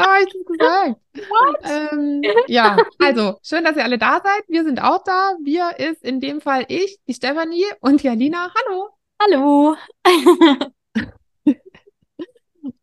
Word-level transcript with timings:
Ah, 0.00 0.18
ich 0.20 0.34
hab's 0.34 0.46
gesagt. 0.46 1.00
Ähm, 1.92 2.22
ja, 2.46 2.78
also 2.98 3.38
schön, 3.42 3.64
dass 3.64 3.76
ihr 3.76 3.84
alle 3.84 3.98
da 3.98 4.20
seid. 4.22 4.44
Wir 4.48 4.64
sind 4.64 4.82
auch 4.82 5.02
da. 5.04 5.34
Wir 5.42 5.78
ist 5.78 6.02
in 6.02 6.20
dem 6.20 6.40
Fall 6.40 6.64
ich, 6.68 6.98
die 7.06 7.14
Stefanie 7.14 7.66
und 7.80 8.02
die 8.02 8.08
Alina. 8.08 8.52
Hallo. 8.54 8.88
Hallo. 9.20 9.76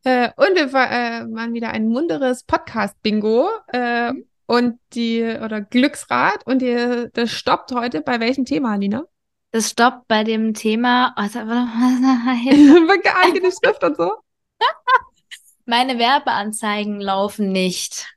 Äh, 0.03 0.31
und 0.37 0.55
wir 0.55 0.73
äh, 0.73 1.25
machen 1.25 1.53
wieder 1.53 1.69
ein 1.71 1.89
munteres 1.89 2.43
Podcast-Bingo 2.43 3.49
äh, 3.67 4.13
und 4.45 4.79
die 4.93 5.21
oder 5.21 5.59
Glücksrad 5.59 6.47
und 6.47 6.61
die, 6.61 7.09
das 7.11 7.31
stoppt 7.31 7.73
heute 7.73 8.01
bei 8.01 8.21
welchem 8.21 8.45
Thema, 8.45 8.71
Alina? 8.71 9.03
Das 9.51 9.69
stoppt 9.69 10.07
bei 10.07 10.23
dem 10.23 10.53
Thema. 10.53 11.13
Oh, 11.17 11.45
mal, 11.45 12.99
Geeignete 12.99 13.51
Schrift 13.51 13.83
und 13.83 13.97
so. 13.97 14.13
Meine 15.67 15.99
Werbeanzeigen 15.99 16.99
laufen 16.99 17.51
nicht. 17.51 18.07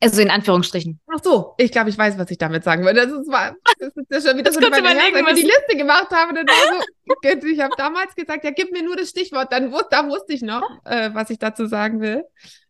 Also 0.00 0.20
in 0.20 0.30
Anführungsstrichen. 0.30 1.00
Ach 1.06 1.20
so, 1.24 1.54
ich 1.56 1.72
glaube, 1.72 1.88
ich 1.88 1.96
weiß, 1.96 2.18
was 2.18 2.30
ich 2.30 2.36
damit 2.36 2.62
sagen 2.62 2.84
würde. 2.84 3.06
Das 3.06 3.10
ist, 3.10 3.26
war, 3.30 3.56
das 3.78 3.88
ist 3.96 4.10
ja 4.10 4.20
schon 4.20 4.38
wieder 4.38 4.50
Das 4.50 4.54
so 4.54 4.60
meine 4.60 4.86
Herzen, 5.00 5.24
als 5.26 5.38
ich 5.38 5.44
die 5.44 5.50
Liste 5.50 5.76
gemacht 5.78 6.10
habe. 6.10 6.34
Dann 6.34 6.46
war 6.46 6.84
so, 7.32 7.46
ich 7.48 7.60
habe 7.60 7.74
damals 7.78 8.14
gesagt, 8.14 8.44
ja, 8.44 8.50
gib 8.50 8.70
mir 8.70 8.82
nur 8.82 8.96
das 8.96 9.08
Stichwort. 9.08 9.50
Dann 9.50 9.72
wus 9.72 9.84
da 9.90 10.06
wusste 10.06 10.34
ich 10.34 10.42
noch, 10.42 10.62
äh, 10.84 11.10
was 11.14 11.30
ich 11.30 11.38
dazu 11.38 11.64
sagen 11.66 12.00
will. 12.00 12.24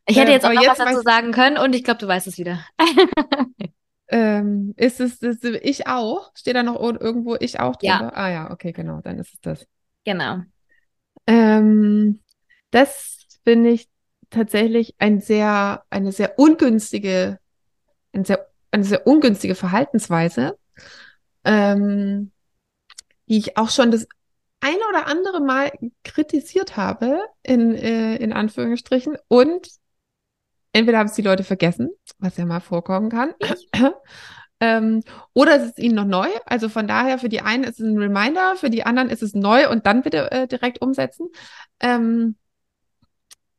Ich 0.06 0.16
hätte 0.16 0.28
Ähm, 0.28 0.32
jetzt 0.34 0.44
auch 0.44 0.50
aber 0.50 0.54
noch 0.54 0.62
jetzt 0.62 0.78
was 0.78 0.86
dazu 0.90 1.02
sagen 1.02 1.32
können 1.32 1.58
und 1.58 1.74
ich 1.74 1.82
glaube, 1.82 1.98
du 1.98 2.06
weißt 2.06 2.28
es 2.28 2.38
wieder. 2.38 2.64
Ähm, 4.06 4.74
ist 4.76 5.00
es 5.00 5.22
ist, 5.22 5.44
ich 5.44 5.86
auch? 5.86 6.30
Steht 6.36 6.54
da 6.54 6.62
noch 6.62 6.76
ir- 6.78 7.00
irgendwo 7.00 7.36
ich 7.40 7.58
auch 7.58 7.74
Ja. 7.80 7.98
drunter? 7.98 8.16
Ah 8.16 8.30
ja, 8.30 8.50
okay, 8.50 8.72
genau, 8.72 9.00
dann 9.00 9.18
ist 9.18 9.32
es 9.32 9.40
das. 9.40 9.66
Genau. 10.04 10.42
Ähm, 11.26 12.20
das 12.70 13.23
finde 13.44 13.70
ich 13.70 13.88
tatsächlich 14.30 14.94
ein 14.98 15.20
sehr, 15.20 15.84
eine 15.90 16.12
sehr 16.12 16.38
ungünstige, 16.38 17.38
eine 18.12 18.24
sehr, 18.24 18.50
eine 18.70 18.84
sehr 18.84 19.06
ungünstige 19.06 19.54
Verhaltensweise, 19.54 20.58
ähm, 21.44 22.32
die 23.28 23.38
ich 23.38 23.56
auch 23.56 23.70
schon 23.70 23.90
das 23.90 24.06
eine 24.60 24.80
oder 24.88 25.06
andere 25.06 25.40
Mal 25.40 25.72
kritisiert 26.04 26.76
habe, 26.76 27.20
in, 27.42 27.74
äh, 27.74 28.16
in 28.16 28.32
Anführungsstrichen, 28.32 29.16
und 29.28 29.68
entweder 30.72 30.98
haben 30.98 31.08
es 31.08 31.14
die 31.14 31.22
Leute 31.22 31.44
vergessen, 31.44 31.90
was 32.18 32.36
ja 32.36 32.46
mal 32.46 32.60
vorkommen 32.60 33.10
kann, 33.10 33.34
ähm, 34.60 35.02
oder 35.34 35.56
es 35.56 35.68
ist 35.68 35.78
ihnen 35.78 35.94
noch 35.94 36.06
neu. 36.06 36.28
Also 36.46 36.68
von 36.68 36.88
daher, 36.88 37.18
für 37.18 37.28
die 37.28 37.42
einen 37.42 37.64
ist 37.64 37.78
es 37.78 37.86
ein 37.86 37.98
Reminder, 37.98 38.56
für 38.56 38.70
die 38.70 38.84
anderen 38.84 39.10
ist 39.10 39.22
es 39.22 39.34
neu 39.34 39.68
und 39.68 39.86
dann 39.86 40.02
bitte 40.02 40.30
äh, 40.30 40.48
direkt 40.48 40.80
umsetzen. 40.80 41.28
Ähm, 41.80 42.36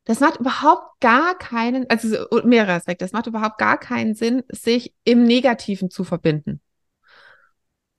das 0.06 0.20
macht 0.20 0.40
überhaupt 0.40 1.00
gar 1.02 1.38
keinen, 1.38 1.90
also 1.90 2.08
so- 2.08 2.42
mehrere 2.46 2.74
Aspekte, 2.74 3.04
das 3.06 3.12
macht 3.12 3.28
überhaupt 3.28 3.58
gar 3.58 3.78
keinen 3.80 4.16
Sinn, 4.16 4.44
sich 4.50 4.94
im 5.04 5.24
Negativen 5.24 5.90
zu 5.90 6.04
verbinden. 6.04 6.62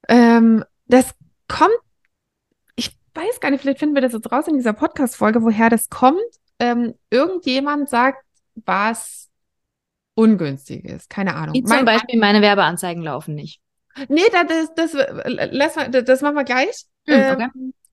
Ähm, 0.08 0.64
das 0.86 1.14
kommt, 1.48 1.74
ich 2.76 2.96
weiß 3.14 3.40
gar 3.40 3.50
nicht, 3.50 3.60
vielleicht 3.60 3.80
finden 3.80 3.94
wir 3.94 4.02
das 4.02 4.12
jetzt 4.12 4.30
raus 4.30 4.46
in 4.48 4.54
dieser 4.56 4.72
Podcast-Folge, 4.72 5.42
woher 5.42 5.68
das 5.70 5.88
kommt. 5.88 6.20
Ähm, 6.58 6.94
irgendjemand 7.10 7.88
sagt 7.88 8.24
was 8.64 9.28
Ungünstiges, 10.14 11.08
keine 11.08 11.34
Ahnung. 11.34 11.54
Wie 11.54 11.62
zum 11.62 11.76
Mein- 11.76 11.84
Beispiel, 11.84 12.18
meine 12.18 12.40
Werbeanzeigen 12.40 13.02
laufen 13.02 13.34
nicht. 13.34 13.60
Nee, 14.08 14.22
da- 14.32 14.44
das, 14.44 14.72
das, 14.74 14.94
äh, 14.94 15.90
das, 15.90 16.04
das 16.04 16.20
machen 16.22 16.36
wir 16.36 16.44
gleich. 16.44 16.84
Hm, 17.06 17.14
Ähm, 17.14 17.34
okay. 17.34 17.48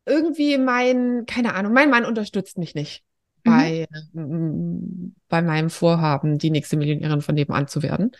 irgendwie 0.06 0.58
mein, 0.58 1.26
keine 1.26 1.54
Ahnung, 1.56 1.74
mein 1.74 1.90
Mann 1.90 2.06
unterstützt 2.06 2.58
mich 2.58 2.76
nicht. 2.76 3.04
Bei, 3.44 3.88
ähm, 4.16 5.16
bei 5.30 5.42
meinem 5.42 5.70
Vorhaben, 5.70 6.38
die 6.38 6.50
nächste 6.50 6.78
Millionärin 6.78 7.22
von 7.22 7.36
nebenan 7.36 7.68
zu 7.68 7.84
werden. 7.84 8.12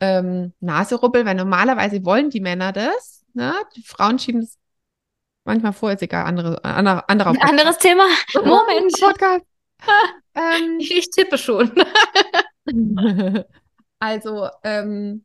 Ähm, 0.00 0.52
Naserubbel, 0.60 1.24
weil 1.24 1.34
normalerweise 1.34 2.04
wollen 2.04 2.30
die 2.30 2.40
Männer 2.40 2.72
das. 2.72 3.24
Ne? 3.32 3.54
Die 3.76 3.82
Frauen 3.82 4.18
schieben 4.18 4.42
es 4.42 4.58
manchmal 5.44 5.72
vor, 5.72 5.92
ist 5.92 6.02
egal, 6.02 6.24
andere, 6.24 6.62
andere, 6.64 7.08
anderer 7.08 7.30
Ein 7.30 7.40
anderes 7.42 7.78
Thema. 7.78 8.04
Moment. 8.34 8.92
Podcast. 9.00 9.44
ähm, 10.34 10.78
Ich 10.78 11.10
tippe 11.10 11.38
schon. 11.38 11.72
Also, 13.98 14.50
ähm, 14.62 15.24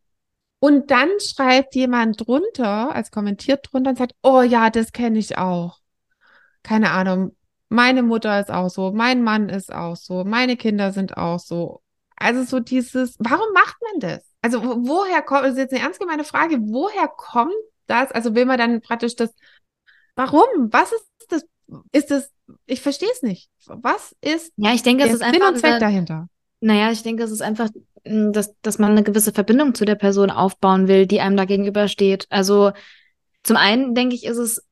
und 0.60 0.92
dann 0.92 1.10
schreibt 1.20 1.76
jemand 1.76 2.26
drunter, 2.26 2.96
als 2.96 3.12
kommentiert 3.12 3.68
drunter 3.70 3.90
und 3.90 3.98
sagt, 3.98 4.16
oh 4.24 4.42
ja, 4.42 4.70
das 4.70 4.94
kenne 4.94 5.20
ich 5.20 5.38
auch. 5.38 5.80
Keine 6.64 6.92
Ahnung, 6.92 7.36
meine 7.72 8.04
Mutter 8.04 8.40
ist 8.40 8.52
auch 8.52 8.70
so, 8.70 8.92
mein 8.92 9.24
Mann 9.24 9.50
ist 9.50 9.74
auch 9.74 9.96
so, 9.96 10.24
meine 10.26 10.58
Kinder 10.58 10.92
sind 10.92 11.16
auch 11.18 11.40
so. 11.40 11.82
Also 12.18 12.44
so 12.44 12.60
dieses, 12.60 13.16
warum 13.20 13.52
macht 13.54 13.78
man 13.82 14.00
das? 14.02 14.24
Also 14.42 14.64
wo- 14.64 14.88
woher 14.88 15.22
kommt, 15.22 15.44
das 15.46 15.54
ist 15.54 15.58
jetzt 15.58 15.74
eine 15.74 15.82
ernst 15.84 16.00
gemeine 16.00 16.24
Frage, 16.24 16.58
woher 16.60 17.08
kommt 17.08 17.54
das? 17.88 18.12
Also 18.12 18.36
will 18.36 18.46
man 18.46 18.58
dann 18.58 18.82
praktisch 18.82 19.16
das, 19.16 19.34
warum? 20.16 20.46
Was 20.72 20.92
ist 20.92 21.06
das? 21.30 21.44
Ist 21.94 22.12
das, 22.12 22.30
ich 22.66 22.82
verstehe 22.82 23.10
es 23.14 23.22
nicht. 23.22 23.50
Was 23.66 24.14
ist 24.20 24.52
Ja, 24.58 24.74
ich 24.74 24.84
denke, 24.84 25.04
es 25.04 25.10
der 25.10 25.16
ist 25.16 25.24
Sinn 25.24 25.36
einfach 25.36 25.54
und 25.54 25.60
Zweck 25.60 25.72
eine, 25.72 25.80
dahinter? 25.80 26.28
Naja, 26.60 26.92
ich 26.92 27.02
denke, 27.02 27.24
es 27.24 27.32
ist 27.32 27.42
einfach, 27.42 27.70
mh, 28.04 28.32
dass, 28.32 28.54
dass 28.62 28.78
man 28.78 28.92
eine 28.92 29.04
gewisse 29.04 29.32
Verbindung 29.32 29.74
zu 29.74 29.86
der 29.86 29.96
Person 29.96 30.30
aufbauen 30.32 30.90
will, 30.90 31.08
die 31.08 31.22
einem 31.22 31.38
da 31.38 31.46
gegenübersteht. 31.46 32.28
Also 32.30 32.72
zum 33.44 33.58
einen, 33.58 33.96
denke 33.96 34.16
ich, 34.16 34.26
ist 34.26 34.38
es 34.38 34.64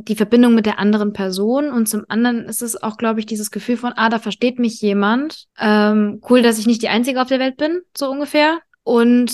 die 0.00 0.14
Verbindung 0.14 0.54
mit 0.54 0.64
der 0.64 0.78
anderen 0.78 1.12
Person 1.12 1.72
und 1.72 1.88
zum 1.88 2.04
anderen 2.08 2.44
ist 2.44 2.62
es 2.62 2.80
auch, 2.80 2.96
glaube 2.98 3.18
ich, 3.18 3.26
dieses 3.26 3.50
Gefühl 3.50 3.76
von, 3.76 3.92
ah, 3.96 4.08
da 4.08 4.20
versteht 4.20 4.60
mich 4.60 4.80
jemand. 4.80 5.46
Ähm, 5.58 6.20
cool, 6.30 6.40
dass 6.40 6.58
ich 6.58 6.66
nicht 6.66 6.82
die 6.82 6.88
Einzige 6.88 7.20
auf 7.20 7.28
der 7.28 7.40
Welt 7.40 7.56
bin, 7.56 7.80
so 7.96 8.08
ungefähr. 8.08 8.60
Und 8.84 9.32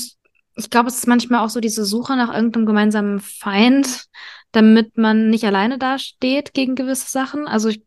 ich 0.56 0.70
glaube, 0.70 0.88
es 0.88 0.96
ist 0.96 1.06
manchmal 1.06 1.44
auch 1.44 1.50
so 1.50 1.60
diese 1.60 1.84
Suche 1.84 2.16
nach 2.16 2.32
irgendeinem 2.32 2.64
gemeinsamen 2.64 3.20
Feind, 3.20 4.06
damit 4.52 4.96
man 4.96 5.28
nicht 5.28 5.44
alleine 5.44 5.76
dasteht 5.76 6.54
gegen 6.54 6.76
gewisse 6.76 7.10
Sachen. 7.10 7.46
Also 7.46 7.68
ich 7.68 7.82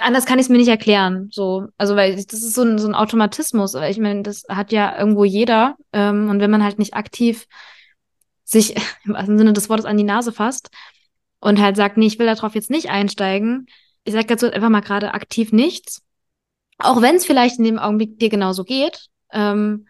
anders 0.00 0.26
kann 0.26 0.38
ich 0.38 0.44
es 0.44 0.48
mir 0.48 0.58
nicht 0.58 0.68
erklären. 0.68 1.28
So, 1.30 1.66
also 1.76 1.94
weil 1.94 2.14
das 2.14 2.42
ist 2.42 2.54
so 2.54 2.62
ein, 2.62 2.78
so 2.78 2.88
ein 2.88 2.94
Automatismus. 2.94 3.74
Ich 3.74 3.98
meine, 3.98 4.22
das 4.22 4.44
hat 4.48 4.72
ja 4.72 4.98
irgendwo 4.98 5.24
jeder. 5.24 5.76
Ähm, 5.92 6.30
und 6.30 6.40
wenn 6.40 6.50
man 6.50 6.62
halt 6.62 6.78
nicht 6.78 6.94
aktiv 6.94 7.46
sich 8.44 8.76
im 9.04 9.38
Sinne 9.38 9.52
des 9.52 9.68
Wortes 9.68 9.84
an 9.84 9.98
die 9.98 10.04
Nase 10.04 10.32
fasst 10.32 10.70
und 11.40 11.60
halt 11.60 11.76
sagt, 11.76 11.96
nee, 11.96 12.06
ich 12.06 12.18
will 12.18 12.26
darauf 12.26 12.54
jetzt 12.54 12.70
nicht 12.70 12.90
einsteigen, 12.90 13.66
ich 14.04 14.14
sage 14.14 14.26
dazu 14.26 14.50
einfach 14.50 14.70
mal 14.70 14.80
gerade 14.80 15.12
aktiv 15.14 15.52
nichts. 15.52 16.02
Auch 16.78 17.02
wenn 17.02 17.16
es 17.16 17.26
vielleicht 17.26 17.58
in 17.58 17.64
dem 17.64 17.78
Augenblick 17.78 18.18
dir 18.18 18.28
genauso 18.28 18.64
geht. 18.64 19.08
Ähm, 19.32 19.86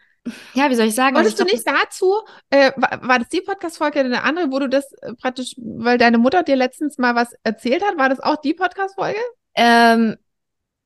ja, 0.55 0.69
wie 0.71 0.75
soll 0.75 0.87
ich 0.87 0.95
sagen? 0.95 1.17
Also 1.17 1.31
Wolltest 1.31 1.41
du 1.41 1.47
ich 1.47 1.65
nicht 1.65 1.67
dazu, 1.67 2.15
äh, 2.51 2.73
war, 2.77 3.07
war 3.07 3.19
das 3.19 3.29
die 3.29 3.41
Podcast-Folge 3.41 4.01
oder 4.01 4.09
eine 4.09 4.25
andere, 4.25 4.51
wo 4.51 4.59
du 4.59 4.69
das 4.69 4.93
äh, 4.95 5.15
praktisch, 5.15 5.55
weil 5.57 5.99
deine 5.99 6.19
Mutter 6.19 6.43
dir 6.43 6.57
letztens 6.57 6.99
mal 6.99 7.15
was 7.15 7.35
erzählt 7.45 7.85
hat, 7.87 7.97
war 7.97 8.09
das 8.09 8.21
auch 8.21 8.37
die 8.37 8.55
Podcast-Folge? 8.55 9.21
Ähm, 9.55 10.17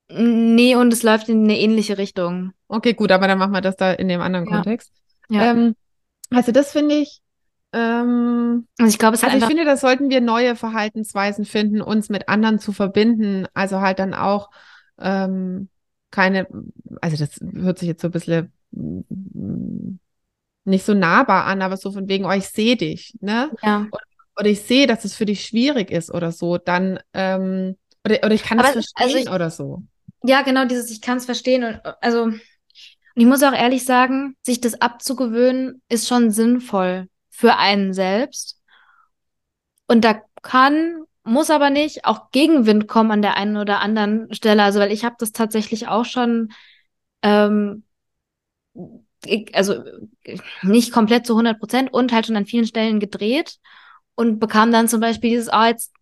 nee, 0.09 0.75
und 0.77 0.93
es 0.93 1.03
läuft 1.03 1.29
in 1.29 1.45
eine 1.45 1.59
ähnliche 1.59 1.99
Richtung. 1.99 2.53
Okay, 2.69 2.93
gut, 2.93 3.11
aber 3.11 3.27
dann 3.27 3.39
machen 3.39 3.53
wir 3.53 3.63
das 3.63 3.77
da 3.77 3.93
in 3.93 4.09
dem 4.09 4.21
anderen 4.21 4.47
Ja. 4.47 4.57
Kontext. 4.57 4.93
Ja. 5.29 5.53
Ähm, 5.53 5.75
also 6.31 6.53
das 6.53 6.73
finde 6.73 6.97
ich, 6.97 7.22
ähm, 7.73 8.67
Also 8.79 8.91
ich 8.91 8.99
glaube, 8.99 9.15
es 9.17 9.25
also 9.25 9.37
ich 9.37 9.45
finde, 9.45 9.65
da 9.65 9.77
sollten 9.77 10.11
wir 10.11 10.21
neue 10.21 10.57
Verhaltensweisen 10.57 11.45
finden, 11.45 11.81
uns 11.81 12.09
mit 12.09 12.29
anderen 12.29 12.59
zu 12.59 12.73
verbinden. 12.73 13.47
Also 13.55 13.81
halt 13.81 13.99
dann 13.99 14.15
auch 14.15 14.51
ähm, 15.01 15.69
keine, 16.11 16.47
also 17.01 17.17
das 17.17 17.41
hört 17.55 17.79
sich 17.79 17.89
jetzt 17.89 18.03
so 18.03 18.09
ein 18.09 18.13
bisschen 18.13 18.53
mm, 18.73 19.99
nicht 20.65 20.85
so 20.85 20.95
nahbar 20.95 21.45
an, 21.47 21.63
aber 21.63 21.77
so 21.77 21.91
von 21.93 22.09
wegen, 22.09 22.25
oh, 22.25 22.31
ich 22.33 22.47
sehe 22.49 22.77
dich, 22.77 23.15
ne? 23.21 23.51
Ja. 23.63 23.87
oder 24.39 24.47
ich 24.49 24.63
sehe, 24.63 24.87
dass 24.87 25.05
es 25.05 25.15
für 25.15 25.27
dich 25.27 25.45
schwierig 25.45 25.91
ist 25.91 26.13
oder 26.13 26.33
so, 26.33 26.59
dann, 26.59 27.01
ähm, 27.15 27.77
oder, 28.07 28.19
oder 28.25 28.35
ich 28.35 28.43
kann 28.45 28.59
das 28.59 28.77
es- 28.77 28.93
also 28.95 29.17
verstehen 29.17 29.29
ich- 29.29 29.35
oder 29.35 29.51
so. 29.51 29.83
Ja, 30.25 30.43
genau, 30.43 30.65
dieses, 30.67 30.91
ich 30.91 31.01
kann 31.01 31.19
es 31.19 31.25
verstehen. 31.25 31.65
Und 31.65 31.81
also, 32.01 32.23
und 32.25 32.41
ich 33.15 33.27
muss 33.27 33.43
auch 33.43 33.53
ehrlich 33.53 33.85
sagen, 33.85 34.37
sich 34.43 34.61
das 34.61 34.81
abzugewöhnen, 34.81 35.83
ist 35.89 36.09
schon 36.09 36.31
sinnvoll 36.31 37.09
für 37.43 37.57
einen 37.57 37.93
selbst. 37.93 38.63
Und 39.89 40.05
da 40.05 40.23
kann, 40.43 41.03
muss 41.25 41.51
aber 41.51 41.71
nicht 41.71 42.05
auch 42.05 42.31
Gegenwind 42.31 42.87
kommen 42.87 43.11
an 43.11 43.21
der 43.21 43.37
einen 43.37 43.57
oder 43.57 43.81
anderen 43.81 44.33
Stelle. 44.33 44.63
Also, 44.63 44.79
weil 44.79 44.93
ich 44.93 45.05
habe 45.05 45.17
das 45.19 45.33
tatsächlich 45.33 45.89
auch 45.89 46.05
schon 46.05 46.53
ähm, 47.23 47.83
also 49.53 49.83
nicht 50.63 50.93
komplett 50.93 51.27
zu 51.27 51.33
100 51.33 51.59
Prozent 51.59 51.93
und 51.93 52.13
halt 52.13 52.27
schon 52.27 52.37
an 52.37 52.47
vielen 52.47 52.67
Stellen 52.67 53.01
gedreht 53.01 53.57
und 54.15 54.39
bekam 54.39 54.71
dann 54.71 54.87
zum 54.87 55.01
Beispiel 55.01 55.31
dieses, 55.31 55.49
ah, 55.49 55.65
oh, 55.65 55.67
jetzt 55.67 55.93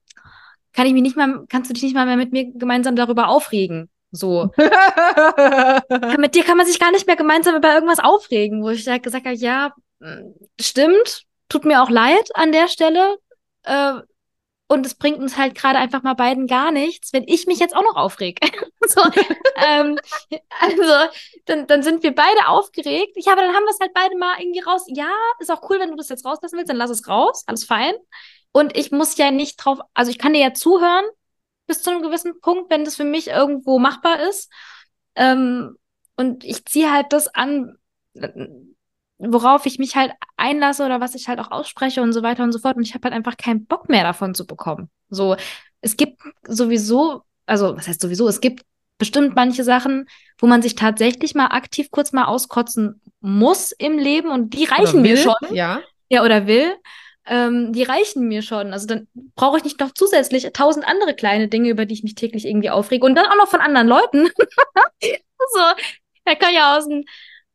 kann 0.74 0.86
ich 0.86 0.92
mich 0.92 1.02
nicht 1.02 1.16
mal, 1.16 1.46
kannst 1.48 1.70
du 1.70 1.74
dich 1.74 1.84
nicht 1.84 1.94
mal 1.94 2.04
mehr 2.04 2.18
mit 2.18 2.32
mir 2.32 2.52
gemeinsam 2.52 2.96
darüber 2.96 3.28
aufregen? 3.28 3.88
So. 4.12 4.50
mit 6.18 6.34
dir 6.34 6.44
kann 6.44 6.58
man 6.58 6.66
sich 6.66 6.78
gar 6.78 6.92
nicht 6.92 7.06
mehr 7.06 7.16
gemeinsam 7.16 7.56
über 7.56 7.72
irgendwas 7.72 7.98
aufregen, 7.98 8.62
wo 8.62 8.68
ich 8.68 8.86
halt 8.86 9.02
gesagt 9.02 9.24
habe, 9.24 9.36
ja, 9.36 9.72
stimmt, 10.60 11.26
tut 11.50 11.66
mir 11.66 11.82
auch 11.82 11.90
leid 11.90 12.30
an 12.34 12.52
der 12.52 12.68
Stelle. 12.68 13.18
Äh, 13.64 14.00
und 14.68 14.86
es 14.86 14.94
bringt 14.94 15.18
uns 15.18 15.36
halt 15.36 15.56
gerade 15.56 15.80
einfach 15.80 16.04
mal 16.04 16.14
beiden 16.14 16.46
gar 16.46 16.70
nichts, 16.70 17.12
wenn 17.12 17.24
ich 17.26 17.46
mich 17.48 17.58
jetzt 17.58 17.74
auch 17.74 17.82
noch 17.82 17.96
aufreg. 17.96 18.38
so, 18.86 19.02
ähm, 19.56 19.98
also, 20.60 21.12
dann, 21.46 21.66
dann 21.66 21.82
sind 21.82 22.04
wir 22.04 22.14
beide 22.14 22.46
aufgeregt. 22.46 23.16
Ja, 23.16 23.32
aber 23.32 23.42
dann 23.42 23.54
haben 23.54 23.64
wir 23.64 23.70
es 23.70 23.80
halt 23.80 23.92
beide 23.92 24.16
mal 24.16 24.38
irgendwie 24.38 24.60
raus. 24.60 24.84
Ja, 24.86 25.10
ist 25.40 25.50
auch 25.50 25.68
cool, 25.68 25.80
wenn 25.80 25.90
du 25.90 25.96
das 25.96 26.08
jetzt 26.08 26.24
rauslassen 26.24 26.56
willst, 26.56 26.70
dann 26.70 26.76
lass 26.76 26.90
es 26.90 27.08
raus. 27.08 27.42
Alles 27.48 27.64
fein. 27.64 27.94
Und 28.52 28.76
ich 28.76 28.92
muss 28.92 29.16
ja 29.16 29.32
nicht 29.32 29.56
drauf, 29.56 29.80
also 29.92 30.10
ich 30.10 30.18
kann 30.18 30.34
dir 30.34 30.40
ja 30.40 30.54
zuhören 30.54 31.04
bis 31.66 31.82
zu 31.82 31.90
einem 31.90 32.02
gewissen 32.02 32.40
Punkt, 32.40 32.70
wenn 32.70 32.84
das 32.84 32.96
für 32.96 33.04
mich 33.04 33.28
irgendwo 33.28 33.78
machbar 33.80 34.20
ist. 34.28 34.52
Ähm, 35.16 35.76
und 36.16 36.44
ich 36.44 36.64
ziehe 36.64 36.92
halt 36.92 37.12
das 37.12 37.28
an, 37.28 37.76
worauf 39.20 39.66
ich 39.66 39.78
mich 39.78 39.96
halt 39.96 40.12
einlasse 40.36 40.84
oder 40.84 41.00
was 41.00 41.14
ich 41.14 41.28
halt 41.28 41.38
auch 41.38 41.50
ausspreche 41.50 42.02
und 42.02 42.12
so 42.12 42.22
weiter 42.22 42.42
und 42.42 42.52
so 42.52 42.58
fort. 42.58 42.76
Und 42.76 42.82
ich 42.82 42.94
habe 42.94 43.04
halt 43.04 43.14
einfach 43.14 43.36
keinen 43.36 43.66
Bock 43.66 43.88
mehr 43.88 44.02
davon 44.02 44.34
zu 44.34 44.46
bekommen. 44.46 44.88
So, 45.10 45.36
es 45.80 45.96
gibt 45.96 46.20
sowieso, 46.46 47.22
also 47.46 47.76
was 47.76 47.86
heißt 47.86 48.00
sowieso, 48.00 48.28
es 48.28 48.40
gibt 48.40 48.64
bestimmt 48.98 49.34
manche 49.34 49.64
Sachen, 49.64 50.08
wo 50.38 50.46
man 50.46 50.62
sich 50.62 50.74
tatsächlich 50.74 51.34
mal 51.34 51.46
aktiv 51.46 51.90
kurz 51.90 52.12
mal 52.12 52.24
auskotzen 52.24 53.00
muss 53.20 53.72
im 53.72 53.98
Leben 53.98 54.30
und 54.30 54.54
die 54.54 54.64
reichen 54.64 55.02
mir 55.02 55.16
schon. 55.16 55.34
Ja. 55.50 55.80
Ja, 56.08 56.24
oder 56.24 56.46
will. 56.46 56.74
Ähm, 57.26 57.72
die 57.72 57.82
reichen 57.82 58.26
mir 58.26 58.42
schon. 58.42 58.72
Also 58.72 58.86
dann 58.86 59.06
brauche 59.36 59.58
ich 59.58 59.64
nicht 59.64 59.78
noch 59.80 59.92
zusätzlich 59.92 60.48
tausend 60.52 60.86
andere 60.86 61.14
kleine 61.14 61.48
Dinge, 61.48 61.70
über 61.70 61.86
die 61.86 61.94
ich 61.94 62.02
mich 62.02 62.14
täglich 62.14 62.46
irgendwie 62.46 62.70
aufrege. 62.70 63.04
Und 63.04 63.14
dann 63.14 63.26
auch 63.26 63.36
noch 63.36 63.48
von 63.48 63.60
anderen 63.60 63.88
Leuten. 63.88 64.28
so, 65.00 65.60
da 66.24 66.34
kann 66.34 66.54
ja 66.54 66.76
aus 66.76 66.88
dem 66.88 67.04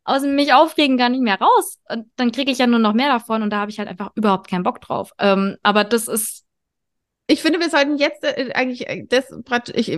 aus 0.06 0.22
dem 0.22 0.36
mich 0.36 0.54
aufregen 0.54 0.98
gar 0.98 1.10
nicht 1.10 1.22
mehr 1.22 1.40
raus. 1.40 1.80
Und 1.90 2.08
dann 2.16 2.32
kriege 2.32 2.52
ich 2.52 2.60
ja 2.60 2.68
nur 2.68 2.80
noch 2.80 2.94
mehr 2.94 3.10
davon 3.10 3.42
und 3.42 3.50
da 3.50 3.58
habe 3.58 3.72
ich 3.72 3.80
halt 3.80 3.90
einfach 3.90 4.12
überhaupt 4.16 4.48
keinen 4.48 4.64
Bock 4.64 4.80
drauf. 4.80 5.12
Ähm, 5.20 5.58
aber 5.64 5.84
das 5.84 6.08
ist. 6.08 6.44
Ich 7.28 7.42
finde, 7.42 7.60
wir 7.60 7.72
sollten 7.72 7.98
jetzt 7.98 8.24
äh, 8.24 8.52
eigentlich 8.54 8.88
äh, 8.88 9.04
das 9.10 9.34
ich, 9.74 9.90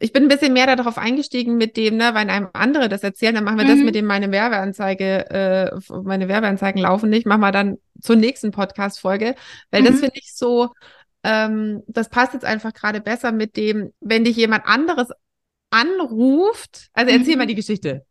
ich 0.00 0.12
bin 0.12 0.24
ein 0.24 0.28
bisschen 0.28 0.52
mehr 0.52 0.74
darauf 0.74 0.98
eingestiegen 0.98 1.56
mit 1.56 1.76
dem, 1.76 1.96
ne, 1.96 2.10
wenn 2.12 2.28
einem 2.28 2.48
andere 2.52 2.88
das 2.88 3.04
erzählen, 3.04 3.36
dann 3.36 3.44
machen 3.44 3.58
wir 3.58 3.64
mhm. 3.64 3.68
das 3.68 3.78
mit 3.78 3.94
dem 3.94 4.06
meine 4.06 4.32
Werbeanzeige, 4.32 5.30
äh, 5.30 5.80
meine 6.02 6.26
Werbeanzeigen 6.26 6.82
laufen 6.82 7.08
nicht, 7.08 7.24
machen 7.24 7.40
wir 7.40 7.52
dann 7.52 7.78
zur 8.00 8.16
nächsten 8.16 8.50
Podcast-Folge, 8.50 9.36
weil 9.70 9.82
mhm. 9.82 9.86
das 9.86 10.00
finde 10.00 10.14
ich 10.16 10.34
so, 10.34 10.70
ähm, 11.22 11.84
das 11.86 12.08
passt 12.08 12.34
jetzt 12.34 12.44
einfach 12.44 12.72
gerade 12.72 13.00
besser 13.00 13.30
mit 13.30 13.56
dem, 13.56 13.92
wenn 14.00 14.24
dich 14.24 14.36
jemand 14.36 14.66
anderes 14.66 15.08
anruft, 15.70 16.88
also 16.94 17.12
erzähl 17.12 17.34
mhm. 17.34 17.38
mal 17.38 17.46
die 17.46 17.54
Geschichte. 17.54 18.04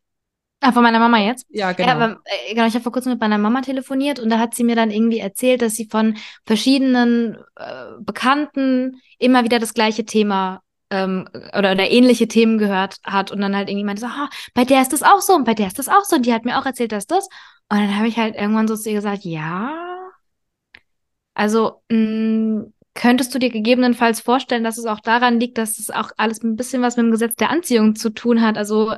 Ah, 0.66 0.72
von 0.72 0.82
meiner 0.82 1.00
Mama 1.00 1.18
jetzt? 1.18 1.46
Ja, 1.50 1.74
genau. 1.74 1.90
Ja, 1.90 1.96
aber, 1.96 2.22
äh, 2.24 2.54
genau, 2.54 2.66
ich 2.66 2.74
habe 2.74 2.84
vor 2.84 2.94
kurzem 2.94 3.12
mit 3.12 3.20
meiner 3.20 3.38
Mama 3.38 3.60
telefoniert 3.60 4.18
und 4.18 4.30
da 4.30 4.40
hat 4.40 4.56
sie 4.56 4.64
mir 4.64 4.78
dann 4.78 4.92
irgendwie 4.92 5.20
erzählt, 5.20 5.62
dass 5.62 5.76
sie 5.76 5.90
von 5.92 6.16
verschiedenen 6.46 7.36
äh, 7.58 8.00
Bekannten 8.00 9.02
immer 9.20 9.44
wieder 9.44 9.60
das 9.60 9.74
gleiche 9.74 10.06
Thema 10.06 10.62
ähm, 10.90 11.28
oder, 11.34 11.74
oder 11.74 11.92
ähnliche 11.92 12.30
Themen 12.30 12.58
gehört 12.58 13.00
hat 13.04 13.30
und 13.30 13.42
dann 13.42 13.58
halt 13.58 13.68
irgendwie 13.68 13.84
meinte 13.84 14.00
so, 14.00 14.08
ah, 14.08 14.30
bei 14.54 14.64
der 14.64 14.82
ist 14.82 14.94
das 14.94 15.04
auch 15.04 15.20
so 15.20 15.34
und 15.34 15.44
bei 15.44 15.54
der 15.54 15.68
ist 15.68 15.80
das 15.80 15.90
auch 15.90 16.06
so 16.06 16.16
und 16.16 16.26
die 16.26 16.34
hat 16.34 16.46
mir 16.46 16.58
auch 16.58 16.66
erzählt, 16.66 16.94
dass 16.94 17.08
das. 17.08 17.26
Und 17.70 17.80
dann 17.80 17.98
habe 17.98 18.08
ich 18.08 18.18
halt 18.18 18.36
irgendwann 18.36 18.70
so 18.70 18.78
zu 18.78 18.88
ihr 18.88 18.96
gesagt, 18.96 19.26
ja, 19.26 19.74
also 21.34 21.82
mh, 21.90 21.98
mm, 21.98 22.74
könntest 22.94 23.36
du 23.36 23.40
dir 23.40 23.50
gegebenenfalls 23.50 24.22
vorstellen, 24.22 24.64
dass 24.64 24.78
es 24.78 24.86
auch 24.86 25.02
daran 25.02 25.42
liegt, 25.42 25.58
dass 25.58 25.78
es 25.78 25.90
auch 25.90 26.12
alles 26.16 26.42
ein 26.42 26.56
bisschen 26.56 26.82
was 26.82 26.96
mit 26.96 27.06
dem 27.06 27.12
Gesetz 27.12 27.36
der 27.36 27.50
Anziehung 27.50 27.96
zu 27.96 28.12
tun 28.12 28.42
hat. 28.42 28.58
Also 28.58 28.94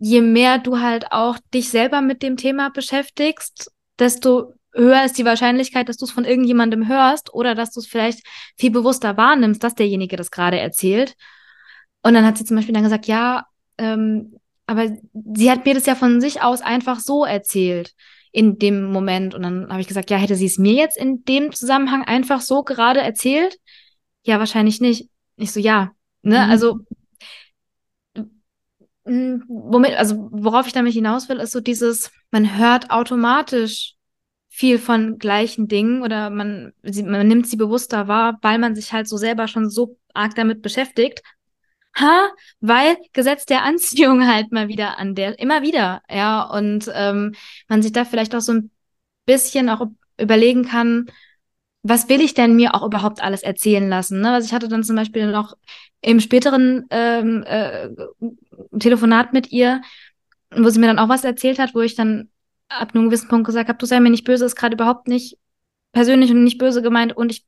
je 0.00 0.20
mehr 0.20 0.58
du 0.58 0.80
halt 0.80 1.12
auch 1.12 1.38
dich 1.52 1.68
selber 1.68 2.00
mit 2.00 2.22
dem 2.22 2.36
Thema 2.36 2.70
beschäftigst, 2.70 3.70
desto 3.98 4.54
höher 4.74 5.04
ist 5.04 5.18
die 5.18 5.24
Wahrscheinlichkeit, 5.24 5.88
dass 5.88 5.96
du 5.96 6.04
es 6.04 6.10
von 6.10 6.24
irgendjemandem 6.24 6.88
hörst 6.88 7.32
oder 7.32 7.54
dass 7.54 7.70
du 7.70 7.80
es 7.80 7.86
vielleicht 7.86 8.26
viel 8.56 8.70
bewusster 8.70 9.16
wahrnimmst, 9.16 9.62
dass 9.62 9.74
derjenige 9.74 10.16
das 10.16 10.30
gerade 10.30 10.58
erzählt. 10.58 11.14
Und 12.02 12.14
dann 12.14 12.26
hat 12.26 12.36
sie 12.36 12.44
zum 12.44 12.56
Beispiel 12.56 12.74
dann 12.74 12.82
gesagt, 12.82 13.06
ja, 13.06 13.46
ähm, 13.78 14.38
aber 14.66 14.90
sie 15.34 15.50
hat 15.50 15.64
mir 15.64 15.74
das 15.74 15.86
ja 15.86 15.94
von 15.94 16.20
sich 16.20 16.42
aus 16.42 16.60
einfach 16.60 16.98
so 16.98 17.24
erzählt 17.24 17.94
in 18.32 18.58
dem 18.58 18.90
Moment. 18.90 19.34
Und 19.34 19.42
dann 19.42 19.68
habe 19.68 19.80
ich 19.80 19.86
gesagt, 19.86 20.10
ja, 20.10 20.16
hätte 20.16 20.34
sie 20.34 20.46
es 20.46 20.58
mir 20.58 20.72
jetzt 20.72 20.96
in 20.96 21.24
dem 21.24 21.52
Zusammenhang 21.52 22.02
einfach 22.02 22.40
so 22.40 22.62
gerade 22.62 23.00
erzählt? 23.00 23.58
Ja, 24.24 24.38
wahrscheinlich 24.38 24.80
nicht. 24.80 25.08
Ich 25.36 25.52
so, 25.52 25.60
ja. 25.60 25.92
Ne? 26.22 26.44
Mhm. 26.44 26.50
Also 26.50 26.78
womit, 29.04 29.94
also 29.96 30.28
worauf 30.30 30.66
ich 30.66 30.72
damit 30.72 30.92
hinaus 30.92 31.28
will, 31.28 31.38
ist 31.38 31.52
so 31.52 31.60
dieses, 31.60 32.10
man 32.30 32.58
hört 32.58 32.90
automatisch 32.90 33.94
viel 34.48 34.78
von 34.78 35.18
gleichen 35.18 35.68
Dingen 35.68 36.02
oder 36.02 36.30
man, 36.30 36.72
sie, 36.82 37.02
man 37.02 37.26
nimmt 37.26 37.48
sie 37.48 37.56
bewusster 37.56 38.08
wahr, 38.08 38.38
weil 38.40 38.58
man 38.58 38.74
sich 38.74 38.92
halt 38.92 39.08
so 39.08 39.16
selber 39.16 39.48
schon 39.48 39.68
so 39.68 39.98
arg 40.14 40.34
damit 40.36 40.62
beschäftigt. 40.62 41.22
Ha, 41.96 42.30
weil 42.60 42.96
Gesetz 43.12 43.46
der 43.46 43.62
Anziehung 43.62 44.26
halt 44.32 44.52
mal 44.52 44.68
wieder 44.68 44.98
an 44.98 45.14
der, 45.14 45.38
immer 45.38 45.62
wieder, 45.62 46.02
ja, 46.10 46.42
und 46.42 46.90
ähm, 46.94 47.34
man 47.68 47.82
sich 47.82 47.92
da 47.92 48.04
vielleicht 48.04 48.34
auch 48.34 48.40
so 48.40 48.52
ein 48.52 48.70
bisschen 49.26 49.68
auch 49.68 49.86
überlegen 50.18 50.64
kann, 50.64 51.06
was 51.82 52.08
will 52.08 52.22
ich 52.22 52.34
denn 52.34 52.56
mir 52.56 52.74
auch 52.74 52.82
überhaupt 52.82 53.22
alles 53.22 53.42
erzählen 53.42 53.88
lassen? 53.88 54.20
Ne? 54.20 54.32
Also 54.32 54.46
ich 54.46 54.54
hatte 54.54 54.68
dann 54.68 54.84
zum 54.84 54.96
Beispiel 54.96 55.30
noch 55.30 55.54
im 56.00 56.18
späteren 56.20 56.86
ähm, 56.90 57.42
äh, 57.46 57.90
Telefonat 58.78 59.32
mit 59.32 59.52
ihr, 59.52 59.82
wo 60.50 60.68
sie 60.68 60.78
mir 60.78 60.86
dann 60.86 60.98
auch 60.98 61.08
was 61.08 61.24
erzählt 61.24 61.58
hat, 61.58 61.74
wo 61.74 61.80
ich 61.80 61.94
dann 61.94 62.30
ab 62.68 62.94
einem 62.94 63.06
gewissen 63.06 63.28
Punkt 63.28 63.46
gesagt 63.46 63.68
habe, 63.68 63.78
du 63.78 63.86
sei 63.86 64.00
mir 64.00 64.10
nicht 64.10 64.24
böse, 64.24 64.44
ist 64.44 64.56
gerade 64.56 64.74
überhaupt 64.74 65.08
nicht 65.08 65.38
persönlich 65.92 66.30
und 66.30 66.44
nicht 66.44 66.58
böse 66.58 66.82
gemeint 66.82 67.16
und 67.16 67.30
ich 67.30 67.44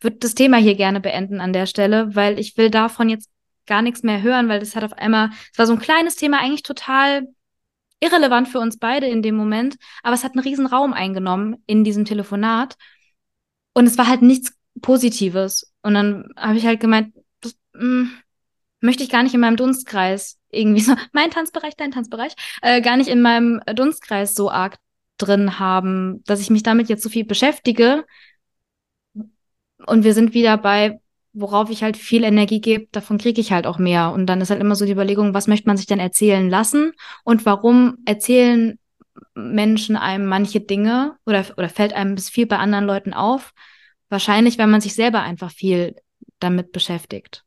würde 0.00 0.16
das 0.18 0.34
Thema 0.34 0.58
hier 0.58 0.74
gerne 0.74 1.00
beenden 1.00 1.40
an 1.40 1.52
der 1.52 1.66
Stelle, 1.66 2.14
weil 2.14 2.38
ich 2.38 2.56
will 2.56 2.70
davon 2.70 3.08
jetzt 3.08 3.30
gar 3.66 3.82
nichts 3.82 4.02
mehr 4.02 4.22
hören, 4.22 4.48
weil 4.48 4.60
das 4.60 4.76
hat 4.76 4.84
auf 4.84 4.92
einmal, 4.92 5.30
es 5.52 5.58
war 5.58 5.66
so 5.66 5.72
ein 5.72 5.78
kleines 5.78 6.16
Thema, 6.16 6.38
eigentlich 6.38 6.62
total 6.62 7.28
irrelevant 8.00 8.48
für 8.48 8.60
uns 8.60 8.78
beide 8.78 9.06
in 9.06 9.22
dem 9.22 9.34
Moment, 9.34 9.76
aber 10.02 10.14
es 10.14 10.24
hat 10.24 10.32
einen 10.32 10.44
riesen 10.44 10.66
Raum 10.66 10.92
eingenommen 10.92 11.62
in 11.66 11.84
diesem 11.84 12.04
Telefonat 12.04 12.76
und 13.72 13.86
es 13.86 13.96
war 13.96 14.06
halt 14.06 14.22
nichts 14.22 14.52
Positives. 14.80 15.72
Und 15.82 15.94
dann 15.94 16.28
habe 16.36 16.56
ich 16.56 16.66
halt 16.66 16.80
gemeint, 16.80 17.14
das 17.40 17.54
mh, 17.72 17.80
hm, 17.80 18.10
möchte 18.84 19.02
ich 19.02 19.08
gar 19.08 19.22
nicht 19.22 19.34
in 19.34 19.40
meinem 19.40 19.56
Dunstkreis 19.56 20.38
irgendwie 20.50 20.80
so, 20.80 20.94
mein 21.12 21.30
Tanzbereich, 21.30 21.74
dein 21.76 21.90
Tanzbereich, 21.90 22.34
äh, 22.62 22.80
gar 22.80 22.96
nicht 22.96 23.08
in 23.08 23.22
meinem 23.22 23.60
Dunstkreis 23.74 24.34
so 24.34 24.50
arg 24.50 24.76
drin 25.18 25.58
haben, 25.58 26.22
dass 26.24 26.40
ich 26.40 26.50
mich 26.50 26.62
damit 26.62 26.88
jetzt 26.88 27.02
so 27.02 27.08
viel 27.08 27.24
beschäftige. 27.24 28.04
Und 29.86 30.04
wir 30.04 30.14
sind 30.14 30.34
wieder 30.34 30.56
bei, 30.58 31.00
worauf 31.32 31.70
ich 31.70 31.82
halt 31.82 31.96
viel 31.96 32.24
Energie 32.24 32.60
gebe, 32.60 32.86
davon 32.92 33.18
kriege 33.18 33.40
ich 33.40 33.52
halt 33.52 33.66
auch 33.66 33.78
mehr. 33.78 34.12
Und 34.12 34.26
dann 34.26 34.40
ist 34.40 34.50
halt 34.50 34.60
immer 34.60 34.76
so 34.76 34.84
die 34.84 34.92
Überlegung, 34.92 35.34
was 35.34 35.46
möchte 35.46 35.66
man 35.66 35.76
sich 35.76 35.86
denn 35.86 36.00
erzählen 36.00 36.48
lassen 36.48 36.92
und 37.24 37.46
warum 37.46 37.98
erzählen 38.04 38.78
Menschen 39.34 39.96
einem 39.96 40.26
manche 40.26 40.60
Dinge 40.60 41.16
oder, 41.26 41.44
oder 41.56 41.68
fällt 41.68 41.92
einem 41.92 42.14
bis 42.14 42.28
viel 42.28 42.46
bei 42.46 42.58
anderen 42.58 42.84
Leuten 42.84 43.14
auf? 43.14 43.52
Wahrscheinlich, 44.08 44.58
wenn 44.58 44.70
man 44.70 44.80
sich 44.80 44.94
selber 44.94 45.22
einfach 45.22 45.50
viel 45.50 45.96
damit 46.38 46.72
beschäftigt. 46.72 47.43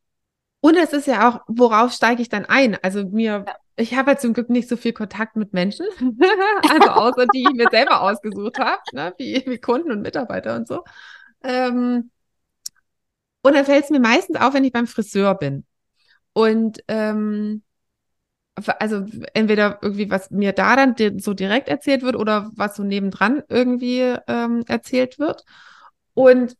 Und 0.68 0.76
es 0.76 0.92
ist 0.92 1.08
ja 1.08 1.30
auch, 1.30 1.40
worauf 1.48 1.94
steige 1.94 2.22
ich 2.22 2.28
dann 2.28 2.44
ein? 2.44 2.78
Also 2.84 3.06
mir, 3.06 3.46
ich 3.78 3.96
habe 3.96 4.12
ja 4.12 4.18
zum 4.18 4.34
Glück 4.34 4.50
nicht 4.50 4.68
so 4.68 4.76
viel 4.76 4.92
Kontakt 4.92 5.38
mit 5.38 5.54
Menschen, 5.54 5.86
also 6.70 6.90
außer 6.90 7.26
die 7.34 7.44
ich 7.44 7.54
mir 7.54 7.70
selber 7.72 8.02
ausgesucht 8.02 8.60
habe, 8.60 8.82
ne? 8.92 9.14
wie, 9.18 9.42
wie 9.46 9.60
Kunden 9.60 9.92
und 9.92 10.02
Mitarbeiter 10.02 10.58
und 10.58 10.68
so. 10.68 10.84
Ähm, 11.42 12.12
und 13.44 13.56
dann 13.56 13.64
fällt 13.64 13.86
es 13.86 13.92
mir 13.92 14.02
meistens 14.02 14.36
auf, 14.42 14.54
wenn 14.54 14.66
ich 14.66 14.74
beim 14.74 14.88
Friseur 14.88 15.36
bin. 15.36 15.66
Und 16.34 16.84
ähm, 16.90 17.64
also 18.80 19.06
entweder 19.34 19.80
irgendwie, 19.82 20.12
was 20.12 20.32
mir 20.32 20.52
da 20.52 20.76
dann 20.76 20.96
so 21.22 21.34
direkt 21.34 21.70
erzählt 21.70 22.02
wird 22.02 22.18
oder 22.18 22.52
was 22.56 22.76
so 22.76 22.84
nebendran 22.84 23.42
irgendwie 23.48 24.02
ähm, 24.28 24.66
erzählt 24.68 25.18
wird. 25.18 25.46
Und 26.14 26.58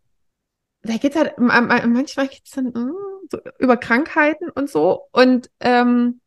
da 0.84 0.96
geht 0.96 1.14
es 1.14 1.20
halt, 1.20 1.38
manchmal 1.40 2.30
geht 2.30 2.44
es 2.46 2.52
dann 2.52 2.68
uh, 2.68 3.17
so 3.32 3.40
über 3.60 3.78
Krankheiten 3.78 4.50
und 4.50 4.70
so. 4.70 5.08
Und 5.12 5.50
ähm, 5.60 6.22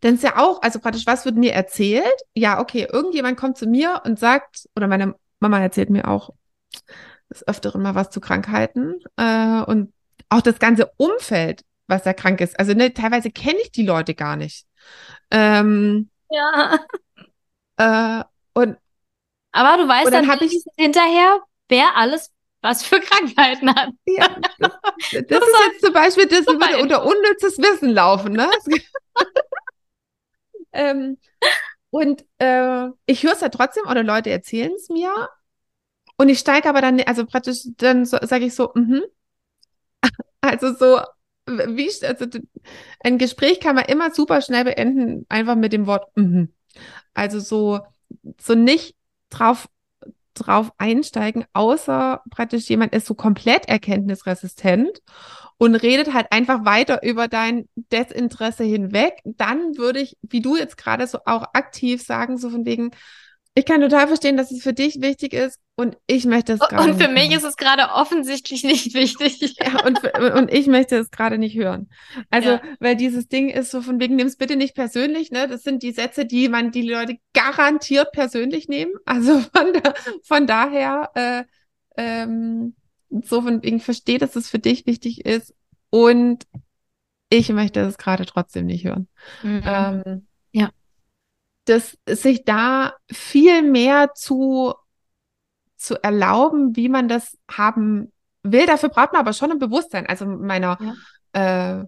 dann 0.00 0.14
ist 0.14 0.24
ja 0.24 0.36
auch, 0.38 0.62
also 0.62 0.80
praktisch, 0.80 1.06
was 1.06 1.24
wird 1.24 1.36
mir 1.36 1.52
erzählt? 1.52 2.04
Ja, 2.34 2.60
okay, 2.60 2.88
irgendjemand 2.90 3.36
kommt 3.38 3.56
zu 3.56 3.66
mir 3.66 4.02
und 4.04 4.18
sagt, 4.18 4.68
oder 4.76 4.88
meine 4.88 5.14
Mama 5.40 5.60
erzählt 5.60 5.90
mir 5.90 6.08
auch 6.08 6.30
des 7.30 7.46
Öfteren 7.46 7.82
mal 7.82 7.94
was 7.94 8.10
zu 8.10 8.20
Krankheiten. 8.20 9.00
Äh, 9.16 9.62
und 9.62 9.92
auch 10.28 10.40
das 10.40 10.58
ganze 10.58 10.90
Umfeld 10.96 11.62
was 11.88 12.04
da 12.04 12.12
krank 12.14 12.40
ist. 12.40 12.58
Also 12.58 12.72
ne, 12.72 12.94
teilweise 12.94 13.30
kenne 13.30 13.58
ich 13.60 13.70
die 13.70 13.84
Leute 13.84 14.14
gar 14.14 14.36
nicht. 14.36 14.66
Ähm, 15.30 16.08
Ja. 16.30 16.78
Äh, 17.76 18.24
und 18.54 18.76
Aber 19.52 19.82
du 19.82 19.88
weißt 19.88 20.12
dann 20.12 20.26
dann, 20.26 20.38
ich- 20.40 20.64
hinterher, 20.76 21.40
wer 21.68 21.96
alles 21.96 22.30
was 22.62 22.84
für 22.84 23.00
Krankheiten 23.00 23.74
hat. 23.74 23.90
ja, 24.06 24.28
das, 24.58 24.72
das 25.10 25.20
ist 25.20 25.60
jetzt 25.66 25.84
zum 25.84 25.92
Beispiel, 25.92 26.26
das 26.26 26.44
Super 26.44 26.68
würde 26.68 26.82
unter 26.82 27.04
unnützes 27.04 27.58
Wissen 27.58 27.90
laufen, 27.90 28.32
ne? 28.32 28.50
ähm, 30.72 31.18
und 31.90 32.24
äh, 32.38 32.86
ich 33.04 33.22
höre 33.24 33.32
es 33.32 33.40
ja 33.40 33.50
trotzdem 33.50 33.84
oder 33.84 34.02
Leute 34.02 34.30
erzählen 34.30 34.72
es 34.72 34.88
mir 34.88 35.28
und 36.16 36.28
ich 36.28 36.38
steige 36.38 36.68
aber 36.68 36.80
dann, 36.80 37.00
also 37.02 37.26
praktisch, 37.26 37.64
dann 37.76 38.06
so, 38.06 38.16
sage 38.22 38.46
ich 38.46 38.54
so, 38.54 38.72
mhm. 38.74 39.02
Also 40.40 40.74
so, 40.74 41.00
wie, 41.46 41.90
also 42.04 42.26
ein 43.00 43.18
Gespräch 43.18 43.60
kann 43.60 43.76
man 43.76 43.84
immer 43.84 44.12
super 44.12 44.40
schnell 44.40 44.64
beenden, 44.64 45.26
einfach 45.28 45.54
mit 45.54 45.72
dem 45.72 45.86
Wort 45.86 46.16
mhm. 46.16 46.52
Also 47.14 47.40
so, 47.40 47.80
so 48.40 48.54
nicht 48.54 48.96
drauf, 49.30 49.68
drauf 50.34 50.72
einsteigen, 50.78 51.44
außer 51.52 52.22
praktisch 52.30 52.68
jemand 52.68 52.94
ist 52.94 53.06
so 53.06 53.14
komplett 53.14 53.68
erkenntnisresistent 53.68 55.02
und 55.58 55.74
redet 55.74 56.12
halt 56.12 56.26
einfach 56.30 56.64
weiter 56.64 57.02
über 57.02 57.28
dein 57.28 57.68
Desinteresse 57.76 58.64
hinweg. 58.64 59.20
Dann 59.24 59.76
würde 59.76 60.00
ich, 60.00 60.16
wie 60.22 60.40
du 60.40 60.56
jetzt 60.56 60.76
gerade 60.76 61.06
so 61.06 61.18
auch 61.24 61.44
aktiv 61.52 62.02
sagen, 62.02 62.38
so 62.38 62.50
von 62.50 62.66
wegen, 62.66 62.90
ich 63.54 63.66
kann 63.66 63.80
total 63.82 64.06
verstehen, 64.08 64.36
dass 64.38 64.50
es 64.50 64.62
für 64.62 64.72
dich 64.72 65.02
wichtig 65.02 65.34
ist 65.34 65.60
und 65.76 65.98
ich 66.06 66.24
möchte 66.24 66.54
es 66.54 66.60
gerade 66.60 66.90
Und 66.92 67.02
für 67.02 67.08
mich 67.08 67.24
hören. 67.24 67.32
ist 67.38 67.44
es 67.44 67.56
gerade 67.56 67.90
offensichtlich 67.94 68.64
nicht 68.64 68.94
wichtig. 68.94 69.56
Ja, 69.60 69.84
und, 69.84 70.00
und 70.34 70.50
ich 70.52 70.66
möchte 70.68 70.96
es 70.96 71.10
gerade 71.10 71.36
nicht 71.36 71.54
hören. 71.56 71.90
Also, 72.30 72.50
Ja. 72.50 72.62
weil 72.80 72.96
dieses 72.96 73.28
Ding 73.28 73.50
ist 73.50 73.70
so 73.70 73.82
von 73.82 74.00
wegen, 74.00 74.16
nimm 74.16 74.26
es 74.26 74.36
bitte 74.36 74.56
nicht 74.56 74.74
persönlich, 74.74 75.30
ne? 75.30 75.48
Das 75.48 75.62
sind 75.64 75.82
die 75.82 75.92
Sätze, 75.92 76.24
die 76.24 76.48
man 76.48 76.70
die 76.70 76.88
Leute 76.88 77.16
garantiert 77.34 78.12
persönlich 78.12 78.68
nehmen. 78.68 78.92
Also 79.04 79.40
von, 79.54 79.72
da, 79.74 79.94
von 80.22 80.46
daher, 80.46 81.10
äh, 81.14 81.44
ähm, 81.98 82.74
so 83.22 83.42
von 83.42 83.62
wegen, 83.62 83.80
verstehe, 83.80 84.18
dass 84.18 84.34
es 84.36 84.48
für 84.48 84.58
dich 84.58 84.86
wichtig 84.86 85.26
ist 85.26 85.54
und 85.90 86.46
ich 87.28 87.50
möchte 87.50 87.80
es 87.80 87.98
gerade 87.98 88.24
trotzdem 88.24 88.64
nicht 88.66 88.84
hören. 88.86 89.08
Mhm. 89.42 89.62
Ähm. 89.66 90.26
Dass 91.64 91.96
sich 92.08 92.44
da 92.44 92.94
viel 93.10 93.62
mehr 93.62 94.12
zu, 94.14 94.74
zu 95.76 96.02
erlauben, 96.02 96.76
wie 96.76 96.88
man 96.88 97.08
das 97.08 97.36
haben 97.50 98.12
will. 98.42 98.66
Dafür 98.66 98.88
braucht 98.88 99.12
man 99.12 99.20
aber 99.20 99.32
schon 99.32 99.50
ein 99.52 99.58
Bewusstsein. 99.58 100.06
Also 100.06 100.26
meiner 100.26 100.78
äh, 101.32 101.84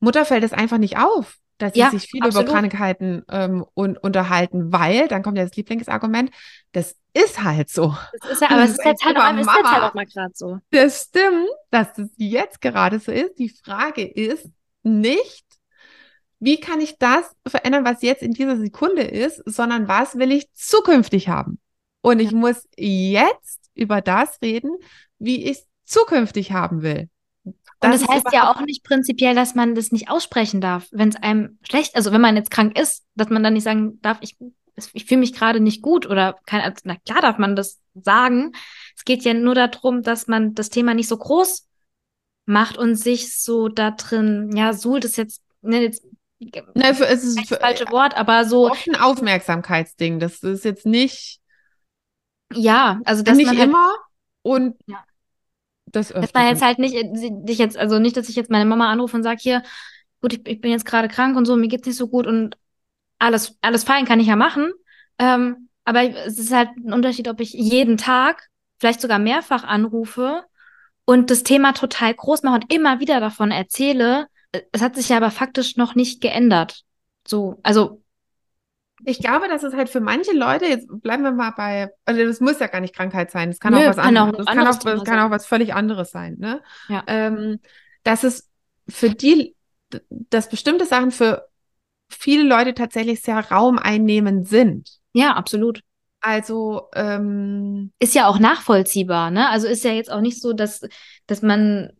Mutter 0.00 0.24
fällt 0.24 0.44
es 0.44 0.52
einfach 0.52 0.78
nicht 0.78 0.98
auf, 0.98 1.36
dass 1.58 1.74
sie 1.74 1.80
Ja, 1.80 1.90
sich 1.90 2.04
viel 2.04 2.22
absolut. 2.22 2.48
über 2.48 2.54
Krankheiten 2.54 3.22
ähm, 3.28 3.64
un 3.74 3.96
unterhalten, 3.96 4.72
weil, 4.72 5.08
dann 5.08 5.22
kommt 5.22 5.38
ja 5.38 5.44
das 5.44 5.56
Lieblingsargument, 5.56 6.30
das 6.72 6.96
ist 7.12 7.42
halt 7.42 7.68
so. 7.70 7.96
Das 8.20 8.32
ist 8.32 8.40
ja, 8.42 8.50
aber 8.50 8.62
es 8.64 8.70
ist 8.70 8.84
jetzt 8.84 9.04
halt 9.04 9.16
auch, 9.18 9.30
ist 9.38 9.46
jetzt 9.46 9.72
halt 9.72 9.82
auch 9.82 9.94
mal 9.94 10.06
gerade 10.06 10.32
so. 10.34 10.58
Das 10.70 11.04
stimmt, 11.08 11.48
dass 11.70 11.92
das 11.94 12.08
jetzt 12.16 12.60
gerade 12.60 12.98
so 12.98 13.12
ist. 13.12 13.38
Die 13.38 13.50
Frage 13.50 14.06
ist 14.06 14.48
nicht, 14.82 15.44
wie 16.40 16.58
kann 16.58 16.80
ich 16.80 16.96
das 16.98 17.30
verändern, 17.46 17.84
was 17.84 18.02
jetzt 18.02 18.22
in 18.22 18.32
dieser 18.32 18.56
Sekunde 18.56 19.02
ist, 19.02 19.42
sondern 19.44 19.88
was 19.88 20.16
will 20.16 20.32
ich 20.32 20.50
zukünftig 20.54 21.28
haben? 21.28 21.60
Und 22.00 22.18
ich 22.18 22.32
muss 22.32 22.66
jetzt 22.76 23.60
über 23.74 24.00
das 24.00 24.40
reden, 24.40 24.70
wie 25.18 25.44
ich 25.44 25.58
es 25.58 25.66
zukünftig 25.84 26.52
haben 26.52 26.82
will. 26.82 27.08
Und 27.44 27.92
das 27.92 28.06
heißt 28.06 28.32
ja 28.32 28.50
auch 28.50 28.60
nicht 28.60 28.84
prinzipiell, 28.84 29.34
dass 29.34 29.54
man 29.54 29.74
das 29.74 29.92
nicht 29.92 30.10
aussprechen 30.10 30.60
darf, 30.60 30.88
wenn 30.92 31.08
es 31.08 31.16
einem 31.16 31.58
schlecht, 31.62 31.94
also 31.94 32.12
wenn 32.12 32.20
man 32.20 32.36
jetzt 32.36 32.50
krank 32.50 32.78
ist, 32.78 33.04
dass 33.14 33.30
man 33.30 33.42
dann 33.42 33.54
nicht 33.54 33.62
sagen 33.64 34.00
darf, 34.02 34.18
ich, 34.20 34.36
ich 34.92 35.06
fühle 35.06 35.20
mich 35.20 35.32
gerade 35.32 35.60
nicht 35.60 35.82
gut 35.82 36.06
oder 36.06 36.36
kein, 36.46 36.60
also, 36.60 36.76
na 36.84 36.96
klar 36.96 37.22
darf 37.22 37.38
man 37.38 37.56
das 37.56 37.80
sagen. 37.94 38.52
Es 38.96 39.04
geht 39.04 39.24
ja 39.24 39.34
nur 39.34 39.54
darum, 39.54 40.02
dass 40.02 40.26
man 40.26 40.54
das 40.54 40.68
Thema 40.68 40.94
nicht 40.94 41.08
so 41.08 41.16
groß 41.16 41.66
macht 42.44 42.76
und 42.76 42.96
sich 42.96 43.38
so 43.38 43.68
da 43.68 43.92
drin, 43.92 44.50
ja, 44.54 44.72
suhlt 44.72 45.04
ist 45.04 45.16
jetzt, 45.16 45.42
ne, 45.62 45.82
jetzt 45.82 46.04
Ne, 46.74 46.94
für, 46.94 47.06
es 47.06 47.22
ist 47.22 47.50
das 47.50 47.58
falsche 47.58 47.90
Wort, 47.90 48.16
aber 48.16 48.44
so, 48.44 48.70
oft 48.70 48.86
ein 48.88 48.96
Aufmerksamkeitsding. 48.96 50.18
Das 50.20 50.42
ist 50.42 50.64
jetzt 50.64 50.86
nicht, 50.86 51.40
ja, 52.52 53.00
also 53.04 53.22
dass 53.22 53.36
nicht 53.36 53.46
man 53.46 53.58
halt 53.58 53.68
immer 53.68 53.94
und 54.42 54.76
Ja. 54.86 55.04
das 55.86 56.08
Dass 56.08 56.32
man 56.34 56.46
jetzt 56.46 56.62
halt 56.62 56.78
nicht, 56.78 56.94
äh, 56.94 57.04
dich 57.12 57.58
jetzt, 57.58 57.76
also 57.76 57.98
nicht, 57.98 58.16
dass 58.16 58.28
ich 58.28 58.36
jetzt 58.36 58.50
meine 58.50 58.64
Mama 58.64 58.90
anrufe 58.90 59.16
und 59.16 59.22
sage, 59.22 59.40
hier, 59.40 59.62
gut, 60.20 60.32
ich, 60.32 60.46
ich 60.48 60.60
bin 60.60 60.70
jetzt 60.70 60.86
gerade 60.86 61.08
krank 61.08 61.36
und 61.36 61.44
so, 61.46 61.56
mir 61.56 61.68
geht's 61.68 61.86
nicht 61.86 61.96
so 61.96 62.08
gut 62.08 62.26
und 62.26 62.56
alles, 63.18 63.58
alles 63.62 63.84
fein 63.84 64.06
kann 64.06 64.20
ich 64.20 64.28
ja 64.28 64.36
machen. 64.36 64.72
Ähm, 65.18 65.68
aber 65.84 66.02
es 66.26 66.38
ist 66.38 66.52
halt 66.52 66.70
ein 66.78 66.92
Unterschied, 66.92 67.28
ob 67.28 67.40
ich 67.40 67.52
jeden 67.52 67.96
Tag, 67.98 68.48
vielleicht 68.80 69.00
sogar 69.00 69.18
mehrfach 69.18 69.64
anrufe 69.64 70.44
und 71.04 71.30
das 71.30 71.42
Thema 71.42 71.72
total 71.72 72.14
groß 72.14 72.42
mache 72.42 72.56
und 72.56 72.72
immer 72.72 73.00
wieder 73.00 73.20
davon 73.20 73.50
erzähle. 73.50 74.28
Es 74.72 74.82
hat 74.82 74.96
sich 74.96 75.08
ja 75.08 75.16
aber 75.16 75.30
faktisch 75.30 75.76
noch 75.76 75.94
nicht 75.94 76.20
geändert. 76.20 76.82
So, 77.26 77.60
also, 77.62 78.02
Ich 79.04 79.18
glaube, 79.20 79.48
dass 79.48 79.62
es 79.62 79.74
halt 79.74 79.88
für 79.88 80.00
manche 80.00 80.32
Leute, 80.32 80.66
jetzt 80.66 80.86
bleiben 81.02 81.22
wir 81.22 81.32
mal 81.32 81.52
bei, 81.56 81.88
also 82.04 82.22
das 82.24 82.40
muss 82.40 82.58
ja 82.58 82.66
gar 82.66 82.80
nicht 82.80 82.94
Krankheit 82.94 83.30
sein, 83.30 83.50
das 83.50 83.58
kann 83.58 83.72
Nö, 83.72 83.78
auch 83.80 83.86
was 83.86 83.96
kann 83.96 84.16
anderes, 84.16 84.46
ein 84.46 84.46
das 84.46 84.46
kann 84.46 84.66
auch, 84.66 84.78
das 84.78 85.04
kann 85.04 85.06
sein. 85.06 85.18
auch 85.20 85.30
was 85.30 85.46
völlig 85.46 85.74
anderes 85.74 86.10
sein, 86.10 86.36
ne? 86.38 86.60
Ja. 86.88 87.02
Ähm, 87.06 87.60
dass 88.02 88.24
es 88.24 88.50
für 88.88 89.10
die, 89.10 89.56
dass 90.08 90.48
bestimmte 90.50 90.84
Sachen 90.84 91.10
für 91.12 91.48
viele 92.08 92.42
Leute 92.42 92.74
tatsächlich 92.74 93.22
sehr 93.22 93.38
raumeinnehmend 93.38 94.48
sind. 94.48 94.90
ja, 95.12 95.34
absolut. 95.34 95.80
Also, 96.22 96.88
ähm, 96.94 97.92
ist 97.98 98.14
ja 98.14 98.26
auch 98.26 98.38
nachvollziehbar, 98.38 99.30
ne? 99.30 99.48
Also 99.48 99.66
ist 99.66 99.84
ja 99.84 99.92
jetzt 99.92 100.12
auch 100.12 100.20
nicht 100.20 100.40
so, 100.40 100.52
dass, 100.52 100.82
dass 101.26 101.40
man, 101.40 101.90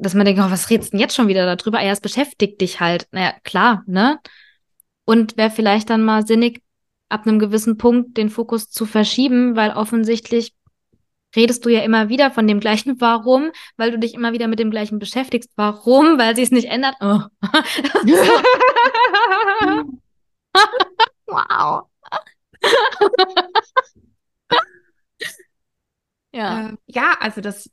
dass 0.00 0.14
man 0.14 0.26
denkt, 0.26 0.40
oh, 0.42 0.50
was 0.50 0.70
redest 0.70 0.88
du 0.88 0.96
denn 0.96 1.00
jetzt 1.00 1.14
schon 1.14 1.28
wieder 1.28 1.56
darüber? 1.56 1.78
Ah 1.78 1.84
Ja, 1.84 1.92
es 1.92 2.00
beschäftigt 2.00 2.60
dich 2.60 2.80
halt. 2.80 3.06
Naja, 3.12 3.34
klar, 3.44 3.84
ne? 3.86 4.18
Und 5.04 5.36
wäre 5.36 5.50
vielleicht 5.50 5.90
dann 5.90 6.04
mal 6.04 6.26
sinnig, 6.26 6.62
ab 7.08 7.26
einem 7.26 7.38
gewissen 7.38 7.76
Punkt 7.76 8.16
den 8.16 8.30
Fokus 8.30 8.70
zu 8.70 8.86
verschieben, 8.86 9.54
weil 9.54 9.72
offensichtlich 9.72 10.54
redest 11.36 11.64
du 11.64 11.68
ja 11.68 11.80
immer 11.82 12.08
wieder 12.08 12.30
von 12.30 12.46
dem 12.46 12.60
gleichen 12.60 13.00
Warum, 13.00 13.52
weil 13.76 13.90
du 13.90 13.98
dich 13.98 14.14
immer 14.14 14.32
wieder 14.32 14.48
mit 14.48 14.58
dem 14.58 14.70
gleichen 14.70 14.98
beschäftigst. 14.98 15.50
Warum? 15.56 16.18
Weil 16.18 16.34
sie 16.36 16.42
es 16.42 16.50
nicht 16.50 16.68
ändert. 16.68 16.96
Oh. 17.00 17.20
wow. 21.26 21.86
ja. 26.32 26.70
äh, 26.70 26.76
ja, 26.86 27.16
also 27.20 27.40
das, 27.40 27.70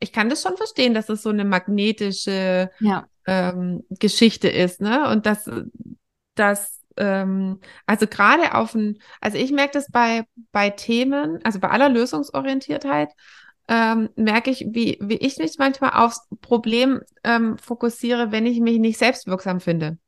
ich 0.00 0.12
kann 0.12 0.28
das 0.28 0.42
schon 0.42 0.56
verstehen, 0.56 0.94
dass 0.94 1.08
es 1.08 1.22
so 1.22 1.30
eine 1.30 1.44
magnetische 1.44 2.70
Ja. 2.80 3.06
ähm, 3.26 3.84
Geschichte 3.90 4.48
ist, 4.48 4.80
ne? 4.80 5.08
Und 5.10 5.26
dass, 5.26 5.50
dass 6.34 6.80
ähm, 6.96 7.60
also 7.86 8.06
gerade 8.06 8.54
auf 8.54 8.74
ein, 8.74 8.98
also 9.20 9.36
ich 9.38 9.52
merke 9.52 9.72
das 9.74 9.90
bei, 9.90 10.24
bei 10.52 10.70
Themen, 10.70 11.40
also 11.44 11.60
bei 11.60 11.68
aller 11.70 11.88
Lösungsorientiertheit, 11.88 13.10
ähm, 13.68 14.10
merke 14.14 14.50
ich, 14.50 14.64
wie, 14.70 14.96
wie 15.00 15.16
ich 15.16 15.38
mich 15.38 15.56
manchmal 15.58 15.90
aufs 15.94 16.20
Problem 16.40 17.00
ähm, 17.24 17.58
fokussiere, 17.58 18.30
wenn 18.30 18.46
ich 18.46 18.60
mich 18.60 18.78
nicht 18.78 18.96
selbstwirksam 18.98 19.60
finde. 19.60 19.98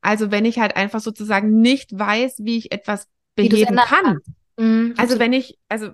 Also 0.00 0.30
wenn 0.30 0.44
ich 0.44 0.58
halt 0.58 0.76
einfach 0.76 1.00
sozusagen 1.00 1.60
nicht 1.60 1.96
weiß, 1.96 2.38
wie 2.40 2.58
ich 2.58 2.72
etwas 2.72 3.06
beheben 3.36 3.76
kann. 3.76 4.18
Mhm, 4.56 4.94
Also 4.98 5.18
wenn 5.18 5.32
ich, 5.32 5.58
also 5.68 5.90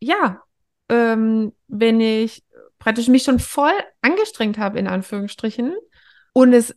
ja, 0.00 0.42
ähm, 0.88 1.52
wenn 1.68 2.00
ich 2.00 2.44
praktisch 2.86 3.08
mich 3.08 3.24
schon 3.24 3.40
voll 3.40 3.72
angestrengt 4.00 4.58
habe, 4.58 4.78
in 4.78 4.86
Anführungsstrichen, 4.86 5.74
und 6.32 6.52
es 6.52 6.72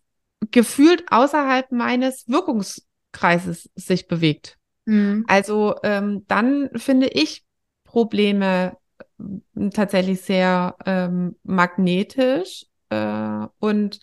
gefühlt 0.50 1.04
außerhalb 1.12 1.72
meines 1.72 2.28
Wirkungskreises 2.28 3.70
sich 3.76 4.08
bewegt. 4.08 4.58
Mhm. 4.86 5.24
Also 5.28 5.76
ähm, 5.84 6.26
dann 6.28 6.72
finde 6.78 7.10
ich 7.10 7.46
Probleme 7.84 8.76
äh, 9.20 9.70
tatsächlich 9.70 10.22
sehr 10.22 10.76
ähm, 10.84 11.36
magnetisch 11.44 12.66
äh, 12.90 13.46
und 13.60 14.00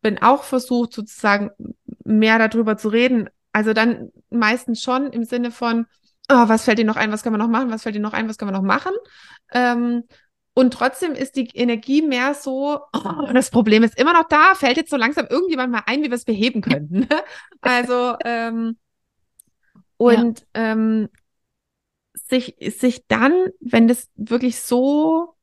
bin 0.00 0.22
auch 0.22 0.44
versucht, 0.44 0.94
sozusagen 0.94 1.50
mehr 2.06 2.38
darüber 2.38 2.78
zu 2.78 2.88
reden. 2.88 3.28
Also 3.52 3.74
dann 3.74 4.12
meistens 4.30 4.80
schon 4.80 5.12
im 5.12 5.24
Sinne 5.24 5.50
von, 5.50 5.84
oh, 6.30 6.48
was 6.48 6.64
fällt 6.64 6.78
dir 6.78 6.86
noch 6.86 6.96
ein, 6.96 7.12
was 7.12 7.22
können 7.22 7.34
wir 7.34 7.38
noch 7.38 7.48
machen, 7.48 7.70
was 7.70 7.82
fällt 7.82 7.96
dir 7.96 8.00
noch 8.00 8.14
ein, 8.14 8.30
was 8.30 8.38
können 8.38 8.50
wir 8.50 8.58
noch 8.58 8.66
machen. 8.66 8.94
Ähm, 9.52 10.04
und 10.54 10.72
trotzdem 10.72 11.12
ist 11.12 11.34
die 11.34 11.48
Energie 11.52 12.00
mehr 12.00 12.34
so, 12.34 12.80
oh, 12.92 13.32
das 13.32 13.50
Problem 13.50 13.82
ist 13.82 13.98
immer 13.98 14.12
noch 14.12 14.28
da, 14.28 14.54
fällt 14.54 14.76
jetzt 14.76 14.90
so 14.90 14.96
langsam 14.96 15.26
irgendjemand 15.26 15.72
mal 15.72 15.82
ein, 15.86 16.02
wie 16.02 16.10
wir 16.10 16.14
es 16.14 16.24
beheben 16.24 16.60
könnten. 16.60 17.08
also, 17.60 18.16
ähm, 18.24 18.78
und 19.96 20.46
ähm, 20.54 21.08
sich, 22.14 22.56
sich 22.60 23.06
dann, 23.08 23.48
wenn 23.60 23.88
das 23.88 24.10
wirklich 24.14 24.60
so 24.60 25.33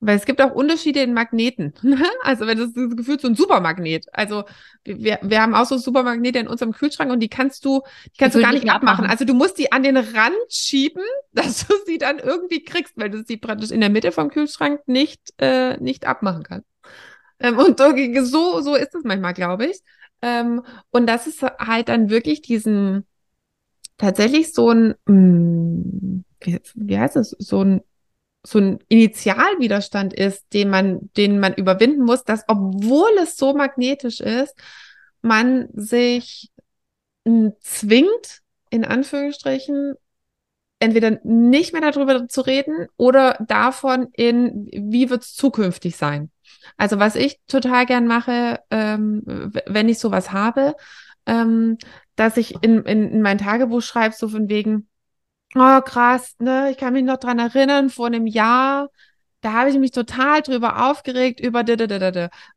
Weil 0.00 0.16
es 0.16 0.26
gibt 0.26 0.42
auch 0.42 0.52
Unterschiede 0.52 1.00
in 1.00 1.14
Magneten. 1.14 1.72
Also 2.22 2.46
wenn 2.46 2.58
das, 2.58 2.72
das 2.74 2.96
Gefühl 2.96 3.18
so 3.18 3.28
ein 3.28 3.34
Supermagnet. 3.34 4.06
Also 4.12 4.44
wir, 4.84 5.18
wir 5.22 5.40
haben 5.40 5.54
auch 5.54 5.64
so 5.64 5.78
Supermagnete 5.78 6.38
in 6.38 6.48
unserem 6.48 6.72
Kühlschrank 6.72 7.10
und 7.10 7.20
die 7.20 7.28
kannst 7.28 7.64
du, 7.64 7.82
die 8.04 8.18
kannst 8.18 8.34
die 8.34 8.40
du 8.40 8.44
gar 8.44 8.52
nicht 8.52 8.68
abmachen. 8.68 8.88
abmachen. 8.88 9.06
Also 9.10 9.24
du 9.24 9.32
musst 9.32 9.58
die 9.58 9.72
an 9.72 9.82
den 9.82 9.96
Rand 9.96 10.36
schieben, 10.48 11.02
dass 11.32 11.66
du 11.66 11.74
sie 11.86 11.98
dann 11.98 12.18
irgendwie 12.18 12.62
kriegst, 12.62 12.94
weil 12.96 13.10
du 13.10 13.24
sie 13.24 13.36
praktisch 13.36 13.70
in 13.70 13.80
der 13.80 13.90
Mitte 13.90 14.12
vom 14.12 14.28
Kühlschrank 14.30 14.80
nicht, 14.86 15.20
äh, 15.38 15.76
nicht 15.78 16.06
abmachen 16.06 16.42
kannst. 16.42 16.68
Ähm, 17.38 17.58
und 17.58 17.78
so, 17.78 18.60
so 18.60 18.74
ist 18.74 18.94
es 18.94 19.04
manchmal, 19.04 19.34
glaube 19.34 19.66
ich. 19.66 19.80
Ähm, 20.22 20.62
und 20.90 21.06
das 21.06 21.26
ist 21.26 21.42
halt 21.42 21.88
dann 21.88 22.10
wirklich 22.10 22.42
diesen, 22.42 23.06
tatsächlich 23.98 24.52
so 24.52 24.70
ein, 24.70 24.94
hm, 25.06 26.24
wie, 26.40 26.60
wie 26.74 26.98
heißt 26.98 27.16
es, 27.16 27.30
so 27.38 27.62
ein 27.62 27.80
so 28.46 28.58
ein 28.58 28.78
Initialwiderstand 28.88 30.14
ist, 30.14 30.44
den 30.52 30.70
man, 30.70 31.10
den 31.16 31.40
man 31.40 31.54
überwinden 31.54 32.04
muss, 32.04 32.24
dass 32.24 32.44
obwohl 32.46 33.10
es 33.20 33.36
so 33.36 33.54
magnetisch 33.54 34.20
ist, 34.20 34.54
man 35.20 35.68
sich 35.72 36.52
zwingt, 37.60 38.42
in 38.70 38.84
Anführungsstrichen, 38.84 39.94
entweder 40.78 41.18
nicht 41.24 41.72
mehr 41.72 41.90
darüber 41.90 42.28
zu 42.28 42.42
reden 42.42 42.86
oder 42.96 43.36
davon 43.46 44.08
in, 44.12 44.68
wie 44.72 45.10
wird 45.10 45.22
es 45.22 45.34
zukünftig 45.34 45.96
sein. 45.96 46.30
Also 46.76 46.98
was 46.98 47.16
ich 47.16 47.40
total 47.48 47.86
gern 47.86 48.06
mache, 48.06 48.60
ähm, 48.70 49.22
wenn 49.66 49.88
ich 49.88 49.98
sowas 49.98 50.32
habe, 50.32 50.74
ähm, 51.26 51.78
dass 52.14 52.36
ich 52.36 52.54
in, 52.62 52.82
in, 52.84 53.10
in 53.10 53.22
mein 53.22 53.38
Tagebuch 53.38 53.82
schreibe, 53.82 54.14
so 54.14 54.28
von 54.28 54.48
wegen, 54.48 54.88
Oh, 55.58 55.80
krass, 55.80 56.34
ne? 56.38 56.70
Ich 56.70 56.76
kann 56.76 56.92
mich 56.92 57.02
noch 57.04 57.16
dran 57.16 57.38
erinnern, 57.38 57.88
vor 57.88 58.08
einem 58.08 58.26
Jahr, 58.26 58.90
da 59.40 59.52
habe 59.54 59.70
ich 59.70 59.78
mich 59.78 59.90
total 59.90 60.42
drüber 60.42 60.90
aufgeregt, 60.90 61.40
über 61.40 61.64
d 61.64 61.78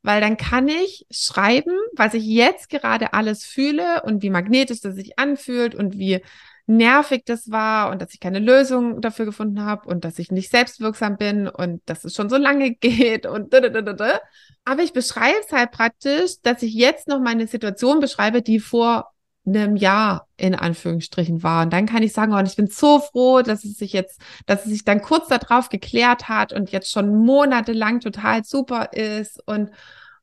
weil 0.01 0.19
dann 0.21 0.35
kann 0.35 0.67
ich 0.67 1.05
schreiben, 1.09 1.71
was 1.95 2.13
ich 2.13 2.25
jetzt 2.25 2.67
gerade 2.69 3.13
alles 3.13 3.45
fühle 3.45 4.01
und 4.03 4.21
wie 4.21 4.29
magnetisch 4.29 4.81
das 4.81 4.95
sich 4.95 5.17
anfühlt 5.17 5.75
und 5.75 5.97
wie 5.97 6.21
nervig 6.65 7.23
das 7.25 7.49
war 7.49 7.89
und 7.89 8.01
dass 8.01 8.13
ich 8.13 8.19
keine 8.19 8.39
Lösung 8.39 8.99
dafür 8.99 9.25
gefunden 9.25 9.63
habe 9.63 9.87
und 9.87 10.03
dass 10.03 10.19
ich 10.19 10.29
nicht 10.29 10.51
selbstwirksam 10.51 11.15
bin 11.15 11.47
und 11.47 11.81
dass 11.85 12.03
es 12.03 12.13
schon 12.15 12.29
so 12.29 12.35
lange 12.35 12.71
geht 12.75 13.25
und 13.25 13.53
aber 14.65 14.83
ich 14.83 14.91
beschreibe 14.93 15.39
es 15.45 15.51
halt 15.53 15.71
praktisch, 15.71 16.41
dass 16.41 16.61
ich 16.63 16.73
jetzt 16.73 17.07
noch 17.07 17.21
meine 17.21 17.47
Situation 17.47 18.01
beschreibe, 18.01 18.41
die 18.41 18.59
vor 18.59 19.09
einem 19.55 19.75
Jahr 19.75 20.27
in 20.37 20.55
Anführungsstrichen 20.55 21.43
war. 21.43 21.63
Und 21.63 21.73
dann 21.73 21.85
kann 21.85 22.03
ich 22.03 22.13
sagen, 22.13 22.33
oh, 22.33 22.39
ich 22.39 22.55
bin 22.55 22.67
so 22.67 22.99
froh, 22.99 23.41
dass 23.41 23.63
es 23.63 23.77
sich 23.77 23.93
jetzt, 23.93 24.21
dass 24.45 24.65
es 24.65 24.71
sich 24.71 24.85
dann 24.85 25.01
kurz 25.01 25.27
darauf 25.27 25.69
geklärt 25.69 26.29
hat 26.29 26.53
und 26.53 26.71
jetzt 26.71 26.91
schon 26.91 27.25
monatelang 27.25 27.99
total 27.99 28.43
super 28.43 28.93
ist. 28.93 29.41
Und 29.45 29.71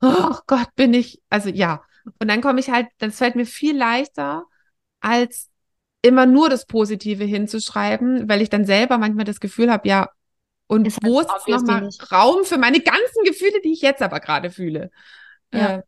oh 0.00 0.34
Gott, 0.46 0.68
bin 0.74 0.94
ich, 0.94 1.20
also 1.30 1.48
ja. 1.48 1.82
Und 2.20 2.28
dann 2.28 2.40
komme 2.40 2.60
ich 2.60 2.70
halt, 2.70 2.86
das 2.98 3.18
fällt 3.18 3.36
mir 3.36 3.46
viel 3.46 3.76
leichter, 3.76 4.44
als 5.00 5.50
immer 6.02 6.26
nur 6.26 6.48
das 6.48 6.66
Positive 6.66 7.24
hinzuschreiben, 7.24 8.28
weil 8.28 8.42
ich 8.42 8.50
dann 8.50 8.64
selber 8.64 8.98
manchmal 8.98 9.24
das 9.24 9.40
Gefühl 9.40 9.70
habe, 9.70 9.88
ja, 9.88 10.08
und 10.68 10.86
ist 10.86 10.98
wo 11.02 11.20
ist 11.20 11.28
nochmal 11.48 11.88
Raum 12.10 12.44
für 12.44 12.58
meine 12.58 12.80
ganzen 12.80 13.24
Gefühle, 13.24 13.60
die 13.64 13.72
ich 13.72 13.82
jetzt 13.82 14.02
aber 14.02 14.20
gerade 14.20 14.50
fühle? 14.50 14.90
Ja. 15.52 15.76
Äh, 15.76 15.82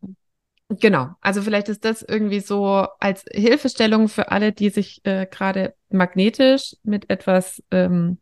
Genau, 0.70 1.10
also 1.22 1.40
vielleicht 1.40 1.68
ist 1.70 1.84
das 1.84 2.02
irgendwie 2.02 2.40
so 2.40 2.86
als 3.00 3.24
Hilfestellung 3.30 4.08
für 4.08 4.30
alle, 4.30 4.52
die 4.52 4.68
sich 4.68 5.00
äh, 5.04 5.26
gerade 5.26 5.74
magnetisch 5.88 6.76
mit 6.82 7.08
etwas 7.08 7.62
ähm, 7.70 8.18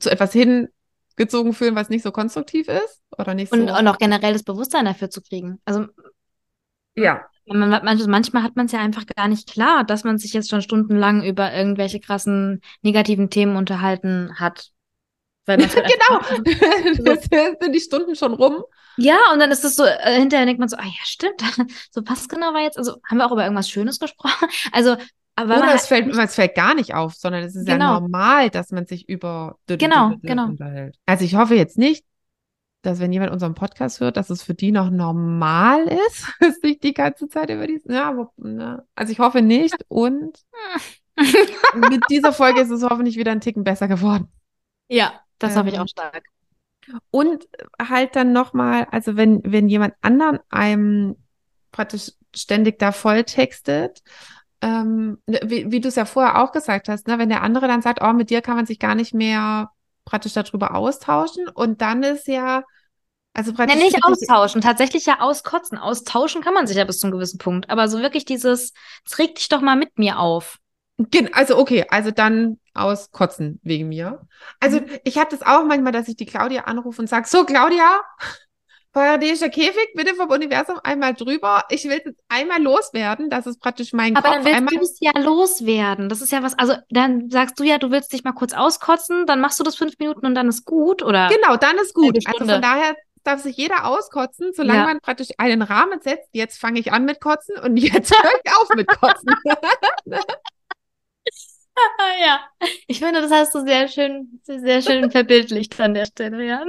zu 0.00 0.10
etwas 0.10 0.32
hingezogen 0.32 1.52
fühlen, 1.52 1.74
was 1.74 1.90
nicht 1.90 2.02
so 2.02 2.10
konstruktiv 2.10 2.68
ist 2.68 3.02
oder 3.18 3.34
nicht 3.34 3.52
und, 3.52 3.68
so. 3.68 3.74
Und 3.74 3.86
auch 3.86 3.98
generell 3.98 4.32
das 4.32 4.44
Bewusstsein 4.44 4.86
dafür 4.86 5.10
zu 5.10 5.20
kriegen. 5.20 5.60
Also 5.66 5.86
ja. 6.94 7.22
Man, 7.46 7.68
manchmal, 7.68 7.96
manchmal 8.06 8.42
hat 8.44 8.56
man 8.56 8.66
es 8.66 8.72
ja 8.72 8.80
einfach 8.80 9.04
gar 9.06 9.28
nicht 9.28 9.50
klar, 9.50 9.84
dass 9.84 10.04
man 10.04 10.16
sich 10.16 10.32
jetzt 10.32 10.48
schon 10.48 10.62
stundenlang 10.62 11.22
über 11.24 11.52
irgendwelche 11.52 12.00
krassen 12.00 12.62
negativen 12.82 13.30
Themen 13.30 13.56
unterhalten 13.56 14.38
hat. 14.38 14.70
Weil 15.46 15.58
halt 15.58 15.72
genau, 15.74 17.04
das 17.04 17.24
sind 17.60 17.74
die 17.74 17.80
Stunden 17.80 18.14
schon 18.14 18.34
rum. 18.34 18.64
Ja, 18.96 19.18
und 19.32 19.40
dann 19.40 19.50
ist 19.50 19.64
es 19.64 19.76
so, 19.76 19.84
äh, 19.84 20.18
hinterher 20.18 20.46
denkt 20.46 20.60
man 20.60 20.68
so, 20.68 20.76
ah 20.76 20.84
ja, 20.84 21.04
stimmt, 21.04 21.42
so 21.90 22.02
passt 22.02 22.28
genau 22.28 22.52
war 22.52 22.60
jetzt, 22.60 22.78
also 22.78 22.96
haben 23.08 23.18
wir 23.18 23.26
auch 23.26 23.32
über 23.32 23.42
irgendwas 23.42 23.68
Schönes 23.68 23.98
gesprochen? 23.98 24.48
Also, 24.70 24.96
aber 25.34 25.58
Oder 25.58 25.74
es 25.74 25.86
fällt, 25.86 26.14
es 26.14 26.34
fällt 26.34 26.54
gar 26.54 26.74
nicht 26.74 26.94
auf, 26.94 27.14
sondern 27.14 27.42
es 27.42 27.56
ist 27.56 27.66
genau. 27.66 27.94
ja 27.94 28.00
normal, 28.00 28.50
dass 28.50 28.70
man 28.70 28.86
sich 28.86 29.08
über 29.08 29.56
genau, 29.66 30.12
genau. 30.22 30.44
unterhält. 30.46 30.96
Also 31.06 31.24
ich 31.24 31.36
hoffe 31.36 31.54
jetzt 31.54 31.78
nicht, 31.78 32.04
dass 32.82 33.00
wenn 33.00 33.12
jemand 33.12 33.32
unseren 33.32 33.54
Podcast 33.54 34.00
hört, 34.00 34.18
dass 34.18 34.28
es 34.28 34.42
für 34.42 34.54
die 34.54 34.72
noch 34.72 34.90
normal 34.90 35.88
ist, 36.06 36.60
sich 36.62 36.80
die 36.80 36.92
ganze 36.92 37.28
Zeit 37.28 37.48
über 37.48 37.66
die, 37.66 37.80
ja, 37.88 38.10
aber, 38.10 38.30
ne? 38.36 38.84
also 38.94 39.10
ich 39.10 39.20
hoffe 39.20 39.40
nicht 39.40 39.76
und 39.88 40.38
mit 41.74 42.02
dieser 42.10 42.32
Folge 42.32 42.60
ist 42.60 42.70
es 42.70 42.82
hoffentlich 42.82 43.16
wieder 43.16 43.32
ein 43.32 43.40
Ticken 43.40 43.64
besser 43.64 43.88
geworden. 43.88 44.30
Ja, 44.88 45.21
das 45.42 45.52
ähm, 45.52 45.58
habe 45.58 45.68
ich 45.70 45.78
auch 45.78 45.88
stark. 45.88 46.24
Und 47.10 47.48
halt 47.80 48.16
dann 48.16 48.32
nochmal, 48.32 48.86
also 48.90 49.16
wenn, 49.16 49.40
wenn 49.44 49.68
jemand 49.68 49.94
anderen 50.00 50.40
einem 50.50 51.16
praktisch 51.70 52.12
ständig 52.34 52.78
da 52.78 52.92
voll 52.92 53.24
textet, 53.24 54.02
ähm, 54.60 55.18
wie, 55.26 55.70
wie 55.70 55.80
du 55.80 55.88
es 55.88 55.96
ja 55.96 56.04
vorher 56.04 56.42
auch 56.42 56.52
gesagt 56.52 56.88
hast, 56.88 57.06
ne, 57.08 57.18
wenn 57.18 57.28
der 57.28 57.42
andere 57.42 57.66
dann 57.66 57.82
sagt, 57.82 58.00
oh, 58.02 58.12
mit 58.12 58.30
dir 58.30 58.42
kann 58.42 58.56
man 58.56 58.66
sich 58.66 58.78
gar 58.78 58.94
nicht 58.94 59.14
mehr 59.14 59.70
praktisch 60.04 60.32
darüber 60.32 60.74
austauschen 60.74 61.48
und 61.48 61.80
dann 61.80 62.02
ist 62.02 62.26
ja, 62.28 62.62
also 63.34 63.52
praktisch. 63.52 63.76
Nee, 63.76 63.84
nicht 63.84 64.04
austauschen, 64.04 64.60
tatsächlich 64.60 65.06
ja 65.06 65.20
auskotzen. 65.20 65.78
Austauschen 65.78 66.42
kann 66.42 66.54
man 66.54 66.66
sich 66.66 66.76
ja 66.76 66.84
bis 66.84 66.98
zu 66.98 67.06
einem 67.06 67.14
gewissen 67.14 67.38
Punkt, 67.38 67.70
aber 67.70 67.88
so 67.88 68.00
wirklich 68.00 68.24
dieses, 68.24 68.72
es 69.04 69.18
regt 69.18 69.38
dich 69.38 69.48
doch 69.48 69.60
mal 69.60 69.76
mit 69.76 69.98
mir 69.98 70.18
auf. 70.18 70.58
Also 71.32 71.58
okay, 71.58 71.84
also 71.88 72.10
dann 72.10 72.58
auskotzen 72.74 73.60
wegen 73.62 73.88
mir. 73.88 74.26
Also 74.60 74.80
mhm. 74.80 74.86
ich 75.04 75.18
habe 75.18 75.30
das 75.30 75.42
auch 75.42 75.64
manchmal, 75.64 75.92
dass 75.92 76.08
ich 76.08 76.16
die 76.16 76.26
Claudia 76.26 76.64
anrufe 76.64 77.00
und 77.00 77.08
sage, 77.08 77.26
so 77.28 77.44
Claudia, 77.44 78.00
Paradiesischer 78.92 79.48
Käfig, 79.48 79.88
bitte 79.94 80.14
vom 80.14 80.28
Universum 80.28 80.78
einmal 80.84 81.14
drüber. 81.14 81.64
Ich 81.70 81.84
will 81.84 82.02
es 82.04 82.14
einmal 82.28 82.62
loswerden. 82.62 83.30
Das 83.30 83.46
ist 83.46 83.58
praktisch 83.58 83.94
mein 83.94 84.14
Aber 84.16 84.36
Kopf. 84.36 84.44
dann 84.44 84.68
willst 84.70 85.00
du 85.00 85.06
es 85.06 85.14
ja 85.14 85.18
loswerden. 85.18 86.10
Das 86.10 86.20
ist 86.20 86.30
ja 86.30 86.42
was, 86.42 86.58
also 86.58 86.74
dann 86.90 87.30
sagst 87.30 87.58
du 87.58 87.64
ja, 87.64 87.78
du 87.78 87.90
willst 87.90 88.12
dich 88.12 88.22
mal 88.22 88.32
kurz 88.32 88.52
auskotzen, 88.52 89.24
dann 89.26 89.40
machst 89.40 89.58
du 89.58 89.64
das 89.64 89.76
fünf 89.76 89.98
Minuten 89.98 90.26
und 90.26 90.34
dann 90.34 90.46
ist 90.48 90.66
gut, 90.66 91.02
oder? 91.02 91.28
Genau, 91.28 91.56
dann 91.56 91.76
ist 91.78 91.94
gut. 91.94 92.18
Also 92.26 92.44
von 92.44 92.60
daher 92.60 92.94
darf 93.24 93.40
sich 93.40 93.56
jeder 93.56 93.86
auskotzen, 93.86 94.52
solange 94.52 94.80
ja. 94.80 94.84
man 94.84 95.00
praktisch 95.00 95.28
einen 95.38 95.62
Rahmen 95.62 96.00
setzt. 96.02 96.28
Jetzt 96.32 96.60
fange 96.60 96.78
ich 96.78 96.92
an 96.92 97.06
mit 97.06 97.18
Kotzen 97.20 97.56
und 97.58 97.76
jetzt 97.78 98.12
höre 98.12 98.30
ich 98.44 98.52
auf 98.52 98.68
mit 98.76 98.88
Kotzen. 98.88 99.34
ja, 102.20 102.40
ich 102.86 102.98
finde, 102.98 103.20
das 103.20 103.30
hast 103.30 103.54
du 103.54 103.60
sehr 103.60 103.88
schön, 103.88 104.40
sehr 104.44 104.82
schön 104.82 105.10
verbildlicht 105.10 105.78
an 105.80 105.94
der 105.94 106.06
Stelle, 106.06 106.44
ja. 106.44 106.64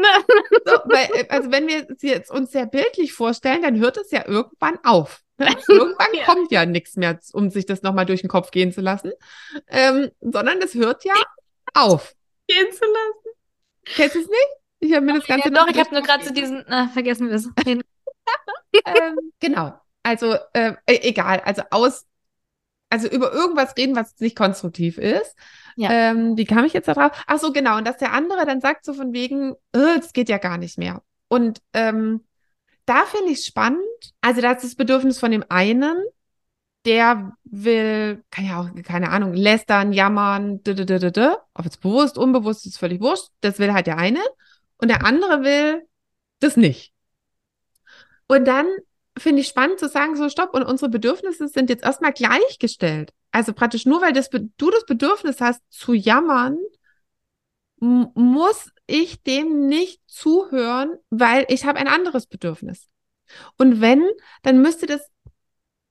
so, 0.65 0.71
weil, 0.85 1.09
äh, 1.13 1.27
also 1.29 1.51
wenn 1.51 1.67
wir 1.67 1.87
es 2.01 2.29
uns 2.29 2.51
sehr 2.51 2.65
bildlich 2.65 3.13
vorstellen, 3.13 3.61
dann 3.61 3.79
hört 3.79 3.97
es 3.97 4.11
ja 4.11 4.25
irgendwann 4.27 4.79
auf. 4.83 5.21
Ne? 5.37 5.47
Irgendwann 5.67 6.13
ja. 6.13 6.25
kommt 6.25 6.51
ja 6.51 6.65
nichts 6.65 6.95
mehr, 6.95 7.19
um 7.33 7.49
sich 7.49 7.65
das 7.65 7.81
nochmal 7.81 8.05
durch 8.05 8.21
den 8.21 8.29
Kopf 8.29 8.51
gehen 8.51 8.71
zu 8.71 8.81
lassen, 8.81 9.11
ähm, 9.67 10.11
sondern 10.21 10.59
das 10.59 10.75
hört 10.75 11.03
ja 11.05 11.15
auf. 11.73 12.13
Gehen 12.47 12.71
zu 12.71 12.85
lassen. 12.85 13.37
Kennst 13.83 14.15
du 14.15 14.19
es 14.19 14.27
nicht? 14.27 14.47
Ich 14.79 14.93
habe 14.93 15.05
mir 15.05 15.15
das 15.15 15.25
Ganze 15.25 15.49
ja, 15.49 15.55
Doch, 15.55 15.67
ich 15.67 15.79
habe 15.79 15.91
nur 15.91 16.03
gerade 16.03 16.23
zu 16.23 16.33
diesen, 16.33 16.63
na, 16.67 16.87
vergessen 16.89 17.29
wir 17.29 17.35
es. 17.35 17.49
ähm, 17.65 19.17
genau. 19.39 19.73
Also, 20.03 20.35
äh, 20.53 20.73
e-, 20.87 21.09
egal. 21.09 21.41
Also 21.43 21.63
aus 21.71 22.05
also 22.93 23.07
über 23.07 23.33
irgendwas 23.33 23.75
reden, 23.75 23.95
was 23.95 24.19
nicht 24.19 24.37
konstruktiv 24.37 24.99
ist. 24.99 25.35
Ja. 25.75 25.89
Ähm, 25.91 26.37
wie 26.37 26.45
kam 26.45 26.63
ich 26.63 26.73
jetzt 26.73 26.87
da 26.87 26.93
drauf? 26.93 27.11
Ach 27.25 27.39
so, 27.39 27.51
genau. 27.51 27.77
Und 27.77 27.87
dass 27.87 27.97
der 27.97 28.13
andere 28.13 28.45
dann 28.45 28.61
sagt 28.61 28.85
so 28.85 28.93
von 28.93 29.13
wegen, 29.13 29.53
äh, 29.71 29.97
das 29.97 30.13
geht 30.13 30.29
ja 30.29 30.37
gar 30.37 30.59
nicht 30.59 30.77
mehr. 30.77 31.01
Und 31.27 31.59
ähm, 31.73 32.23
da 32.85 33.05
finde 33.05 33.31
ich 33.31 33.43
spannend. 33.43 33.81
Also 34.21 34.41
da 34.41 34.51
ist 34.51 34.63
das 34.63 34.75
Bedürfnis 34.75 35.19
von 35.19 35.31
dem 35.31 35.43
einen, 35.49 35.97
der 36.85 37.35
will, 37.45 38.23
kann 38.29 38.45
ja 38.45 38.61
auch, 38.61 38.69
keine 38.83 39.09
Ahnung, 39.09 39.33
lästern, 39.33 39.91
jammern, 39.91 40.61
d 40.61 40.73
-d 40.73 40.85
-d 40.85 41.09
-d 41.09 41.35
ob 41.55 41.65
es 41.65 41.77
bewusst, 41.77 42.19
unbewusst, 42.19 42.67
ist 42.67 42.77
völlig 42.77 43.01
wurscht. 43.01 43.29
Das 43.41 43.57
will 43.57 43.73
halt 43.73 43.87
der 43.87 43.97
eine. 43.97 44.21
Und 44.77 44.89
der 44.89 45.03
andere 45.03 45.41
will 45.41 45.87
das 46.41 46.57
nicht. 46.57 46.93
Und 48.27 48.45
dann 48.45 48.67
finde 49.17 49.41
ich 49.41 49.47
spannend 49.47 49.79
zu 49.79 49.87
sagen, 49.87 50.15
so 50.15 50.29
stopp, 50.29 50.53
und 50.53 50.63
unsere 50.63 50.89
Bedürfnisse 50.89 51.47
sind 51.47 51.69
jetzt 51.69 51.83
erstmal 51.83 52.13
gleichgestellt. 52.13 53.11
Also 53.31 53.53
praktisch 53.53 53.85
nur, 53.85 54.01
weil 54.01 54.13
das, 54.13 54.29
du 54.29 54.71
das 54.71 54.85
Bedürfnis 54.85 55.41
hast 55.41 55.61
zu 55.69 55.93
jammern, 55.93 56.57
muss 57.79 58.71
ich 58.87 59.21
dem 59.23 59.67
nicht 59.67 60.01
zuhören, 60.07 60.93
weil 61.09 61.45
ich 61.49 61.65
habe 61.65 61.79
ein 61.79 61.87
anderes 61.87 62.27
Bedürfnis. 62.27 62.87
Und 63.57 63.81
wenn, 63.81 64.03
dann 64.41 64.61
müsste 64.61 64.85
das 64.85 65.09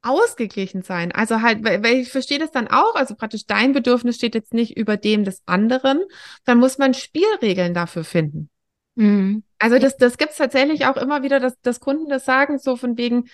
ausgeglichen 0.03 0.83
sein. 0.83 1.13
Also 1.13 1.43
halt, 1.43 1.65
weil, 1.65 1.83
weil 1.83 1.97
ich 1.97 2.11
verstehe 2.11 2.39
das 2.39 2.51
dann 2.51 2.69
auch, 2.69 2.95
also 2.95 3.15
praktisch 3.15 3.47
dein 3.47 3.73
Bedürfnis 3.73 4.17
steht 4.17 4.35
jetzt 4.35 4.53
nicht 4.53 4.77
über 4.77 4.97
dem 4.97 5.25
des 5.25 5.43
anderen, 5.47 6.01
dann 6.45 6.59
muss 6.59 6.79
man 6.79 6.95
Spielregeln 6.95 7.73
dafür 7.75 8.05
finden. 8.05 8.51
Mhm. 8.95 9.45
Also 9.63 9.79
das, 9.79 9.97
das 9.97 10.19
gibt 10.19 10.33
es 10.33 10.39
tatsächlich 10.39 10.87
auch 10.87 10.97
immer 10.97 11.23
wieder, 11.23 11.39
dass, 11.39 11.61
dass 11.61 11.79
Kunden 11.79 12.09
das 12.09 12.25
sagen, 12.25 12.59
so 12.59 12.75
von 12.75 12.99
wegen, 12.99 13.29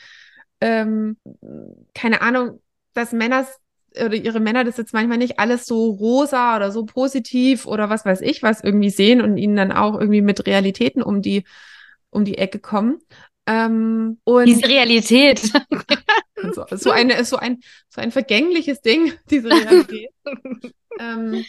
ähm, 0.60 1.16
keine 1.94 2.20
Ahnung, 2.20 2.60
dass 2.92 3.12
Männer 3.12 3.46
oder 3.96 4.14
ihre 4.14 4.38
Männer 4.38 4.62
das 4.64 4.76
jetzt 4.76 4.92
manchmal 4.92 5.16
nicht 5.16 5.38
alles 5.38 5.64
so 5.64 5.88
rosa 5.90 6.56
oder 6.56 6.70
so 6.70 6.84
positiv 6.84 7.64
oder 7.66 7.88
was 7.88 8.04
weiß 8.04 8.20
ich 8.20 8.42
was 8.42 8.62
irgendwie 8.62 8.90
sehen 8.90 9.22
und 9.22 9.38
ihnen 9.38 9.56
dann 9.56 9.72
auch 9.72 9.98
irgendwie 9.98 10.20
mit 10.20 10.46
Realitäten 10.46 11.02
um 11.02 11.22
die 11.22 11.44
um 12.10 12.26
die 12.26 12.36
Ecke 12.36 12.58
kommen. 12.58 12.98
Ähm, 13.46 14.18
und 14.24 14.44
diese 14.44 14.68
Realität. 14.68 15.38
so, 16.52 16.66
so, 16.70 16.90
eine, 16.90 17.24
so, 17.24 17.38
ein, 17.38 17.60
so 17.88 18.02
ein 18.02 18.12
vergängliches 18.12 18.82
Ding, 18.82 19.14
diese 19.30 19.48
Realität. 19.48 20.10
ähm, 21.00 21.44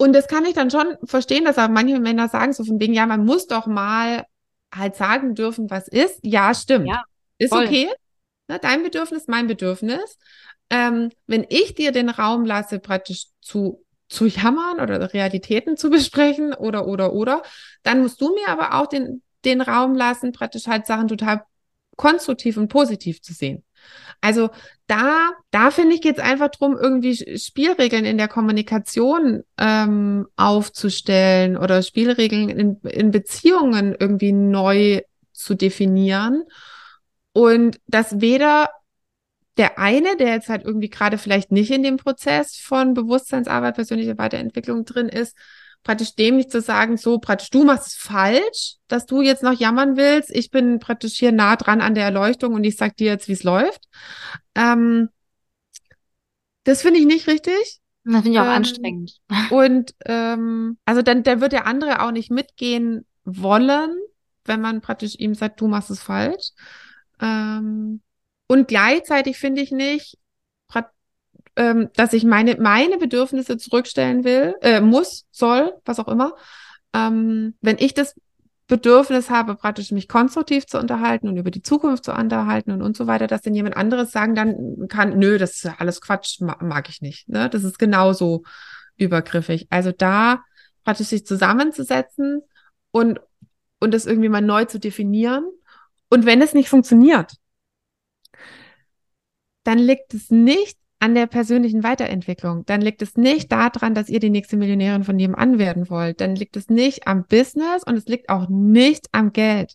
und 0.00 0.14
das 0.14 0.28
kann 0.28 0.46
ich 0.46 0.54
dann 0.54 0.70
schon 0.70 0.96
verstehen, 1.04 1.44
dass 1.44 1.58
auch 1.58 1.68
manche 1.68 2.00
Männer 2.00 2.26
sagen, 2.30 2.54
so 2.54 2.64
von 2.64 2.80
wegen, 2.80 2.94
ja, 2.94 3.04
man 3.04 3.26
muss 3.26 3.46
doch 3.48 3.66
mal 3.66 4.24
halt 4.74 4.96
sagen 4.96 5.34
dürfen, 5.34 5.68
was 5.68 5.88
ist. 5.88 6.20
Ja, 6.22 6.54
stimmt. 6.54 6.88
Ja, 6.88 7.02
ist 7.36 7.52
okay. 7.52 7.90
Ne, 8.48 8.58
dein 8.58 8.82
Bedürfnis, 8.82 9.28
mein 9.28 9.46
Bedürfnis. 9.46 10.16
Ähm, 10.70 11.10
wenn 11.26 11.44
ich 11.50 11.74
dir 11.74 11.92
den 11.92 12.08
Raum 12.08 12.46
lasse, 12.46 12.78
praktisch 12.78 13.26
zu, 13.42 13.84
zu 14.08 14.24
jammern 14.24 14.80
oder 14.80 15.12
Realitäten 15.12 15.76
zu 15.76 15.90
besprechen 15.90 16.54
oder, 16.54 16.86
oder, 16.86 17.12
oder, 17.12 17.42
dann 17.82 18.00
musst 18.00 18.22
du 18.22 18.34
mir 18.34 18.48
aber 18.48 18.80
auch 18.80 18.86
den, 18.86 19.20
den 19.44 19.60
Raum 19.60 19.94
lassen, 19.94 20.32
praktisch 20.32 20.66
halt 20.66 20.86
Sachen 20.86 21.08
total 21.08 21.44
konstruktiv 21.96 22.56
und 22.56 22.68
positiv 22.68 23.20
zu 23.20 23.34
sehen. 23.34 23.64
Also 24.20 24.50
da, 24.86 25.30
da 25.50 25.70
finde 25.70 25.94
ich 25.94 26.04
jetzt 26.04 26.20
einfach 26.20 26.50
drum, 26.50 26.76
irgendwie 26.76 27.38
Spielregeln 27.38 28.04
in 28.04 28.18
der 28.18 28.28
Kommunikation 28.28 29.42
ähm, 29.58 30.26
aufzustellen 30.36 31.56
oder 31.56 31.82
Spielregeln 31.82 32.48
in, 32.50 32.80
in 32.82 33.10
Beziehungen 33.10 33.96
irgendwie 33.98 34.32
neu 34.32 35.00
zu 35.32 35.54
definieren. 35.54 36.44
Und 37.32 37.80
dass 37.86 38.20
weder 38.20 38.68
der 39.56 39.78
eine, 39.78 40.16
der 40.16 40.28
jetzt 40.34 40.48
halt 40.48 40.64
irgendwie 40.64 40.90
gerade 40.90 41.18
vielleicht 41.18 41.52
nicht 41.52 41.70
in 41.70 41.82
dem 41.82 41.96
Prozess 41.96 42.56
von 42.56 42.94
Bewusstseinsarbeit, 42.94 43.74
persönlicher 43.74 44.18
Weiterentwicklung 44.18 44.84
drin 44.84 45.08
ist, 45.08 45.36
praktisch 45.82 46.14
dem 46.14 46.36
nicht 46.36 46.50
zu 46.50 46.60
sagen, 46.60 46.96
so 46.96 47.18
praktisch 47.18 47.50
du 47.50 47.64
machst 47.64 47.88
es 47.88 47.94
falsch, 47.94 48.76
dass 48.88 49.06
du 49.06 49.22
jetzt 49.22 49.42
noch 49.42 49.58
jammern 49.58 49.96
willst. 49.96 50.30
Ich 50.30 50.50
bin 50.50 50.78
praktisch 50.78 51.14
hier 51.14 51.32
nah 51.32 51.56
dran 51.56 51.80
an 51.80 51.94
der 51.94 52.04
Erleuchtung 52.04 52.54
und 52.54 52.64
ich 52.64 52.76
sag 52.76 52.96
dir 52.96 53.06
jetzt, 53.06 53.28
wie 53.28 53.32
es 53.32 53.42
läuft. 53.42 53.88
Ähm, 54.54 55.08
das 56.64 56.82
finde 56.82 57.00
ich 57.00 57.06
nicht 57.06 57.26
richtig. 57.26 57.80
Das 58.04 58.22
finde 58.22 58.30
ich 58.30 58.38
auch 58.38 58.44
ähm, 58.44 58.50
anstrengend. 58.50 59.16
Und 59.50 59.94
ähm, 60.06 60.78
also 60.84 61.02
dann, 61.02 61.22
dann 61.22 61.40
wird 61.40 61.52
der 61.52 61.66
andere 61.66 62.02
auch 62.02 62.12
nicht 62.12 62.30
mitgehen 62.30 63.04
wollen, 63.24 63.94
wenn 64.44 64.60
man 64.60 64.80
praktisch 64.80 65.16
ihm 65.18 65.34
sagt, 65.34 65.60
du 65.60 65.68
machst 65.68 65.90
es 65.90 66.00
falsch. 66.00 66.50
Ähm, 67.20 68.00
und 68.46 68.68
gleichzeitig 68.68 69.38
finde 69.38 69.60
ich 69.60 69.70
nicht, 69.70 70.18
ähm, 71.56 71.90
dass 71.94 72.12
ich 72.12 72.24
meine, 72.24 72.56
meine 72.56 72.98
Bedürfnisse 72.98 73.56
zurückstellen 73.56 74.24
will, 74.24 74.54
äh, 74.62 74.80
muss, 74.80 75.26
soll, 75.30 75.74
was 75.84 75.98
auch 75.98 76.08
immer. 76.08 76.34
Ähm, 76.94 77.54
wenn 77.60 77.76
ich 77.78 77.94
das 77.94 78.14
Bedürfnis 78.66 79.30
habe, 79.30 79.56
praktisch 79.56 79.90
mich 79.90 80.08
konstruktiv 80.08 80.66
zu 80.66 80.78
unterhalten 80.78 81.28
und 81.28 81.36
über 81.36 81.50
die 81.50 81.62
Zukunft 81.62 82.04
zu 82.04 82.12
unterhalten 82.12 82.70
und 82.70 82.82
und 82.82 82.96
so 82.96 83.06
weiter, 83.08 83.26
dass 83.26 83.42
dann 83.42 83.54
jemand 83.54 83.76
anderes 83.76 84.12
sagen 84.12 84.34
dann 84.34 84.86
kann, 84.88 85.18
nö, 85.18 85.38
das 85.38 85.56
ist 85.56 85.80
alles 85.80 86.00
Quatsch, 86.00 86.40
mag, 86.40 86.62
mag 86.62 86.88
ich 86.88 87.02
nicht. 87.02 87.28
Ne? 87.28 87.50
Das 87.50 87.64
ist 87.64 87.78
genauso 87.78 88.44
übergriffig. 88.96 89.66
Also 89.70 89.90
da 89.92 90.44
praktisch 90.84 91.08
sich 91.08 91.26
zusammenzusetzen 91.26 92.42
und, 92.92 93.20
und 93.80 93.92
das 93.92 94.06
irgendwie 94.06 94.28
mal 94.28 94.40
neu 94.40 94.64
zu 94.66 94.78
definieren. 94.78 95.44
Und 96.08 96.24
wenn 96.24 96.40
es 96.40 96.54
nicht 96.54 96.68
funktioniert, 96.68 97.34
dann 99.64 99.78
liegt 99.78 100.14
es 100.14 100.30
nicht 100.30 100.79
an 101.00 101.14
der 101.14 101.26
persönlichen 101.26 101.82
Weiterentwicklung. 101.82 102.64
Dann 102.66 102.82
liegt 102.82 103.02
es 103.02 103.16
nicht 103.16 103.50
daran, 103.50 103.94
dass 103.94 104.10
ihr 104.10 104.20
die 104.20 104.30
nächste 104.30 104.56
Millionärin 104.56 105.02
von 105.02 105.16
nebenan 105.16 105.58
werden 105.58 105.88
wollt. 105.90 106.20
Dann 106.20 106.36
liegt 106.36 106.56
es 106.56 106.68
nicht 106.68 107.08
am 107.08 107.24
Business 107.24 107.82
und 107.84 107.96
es 107.96 108.06
liegt 108.06 108.28
auch 108.28 108.48
nicht 108.48 109.08
am 109.12 109.32
Geld. 109.32 109.74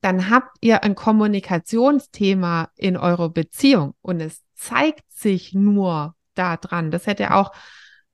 Dann 0.00 0.30
habt 0.30 0.56
ihr 0.62 0.82
ein 0.82 0.94
Kommunikationsthema 0.94 2.70
in 2.76 2.96
eurer 2.96 3.28
Beziehung 3.28 3.94
und 4.00 4.20
es 4.20 4.42
zeigt 4.54 5.04
sich 5.12 5.52
nur 5.52 6.14
daran. 6.34 6.90
Das 6.90 7.06
hätte 7.06 7.34
auch 7.34 7.52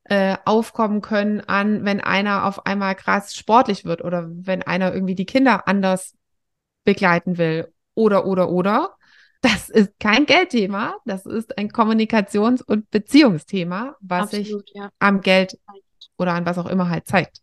äh, 0.05 0.37
aufkommen 0.45 1.01
können 1.01 1.41
an, 1.41 1.85
wenn 1.85 2.01
einer 2.01 2.47
auf 2.47 2.67
einmal 2.67 2.97
krass 2.97 3.35
sportlich 3.35 3.85
wird 3.85 4.03
oder 4.03 4.29
wenn 4.29 4.63
einer 4.63 4.93
irgendwie 4.93 5.15
die 5.15 5.27
Kinder 5.27 5.69
anders 5.69 6.17
begleiten 6.85 7.39
will 7.39 7.73
oder, 7.95 8.27
oder, 8.27 8.51
oder. 8.51 8.97
Das 9.43 9.69
ist 9.69 9.99
kein 9.99 10.25
Geldthema, 10.25 10.97
das 11.05 11.27
ist 11.27 11.59
ein 11.59 11.69
Kommunikations- 11.69 12.63
und 12.63 12.91
Beziehungsthema, 12.91 13.97
was 14.01 14.33
Absolut, 14.33 14.67
sich 14.69 14.75
ja. 14.75 14.89
am 15.01 15.21
Geld 15.21 15.59
oder 16.17 16.33
an 16.33 16.47
was 16.47 16.59
auch 16.59 16.67
immer 16.67 16.89
halt 16.89 17.07
zeigt. 17.07 17.39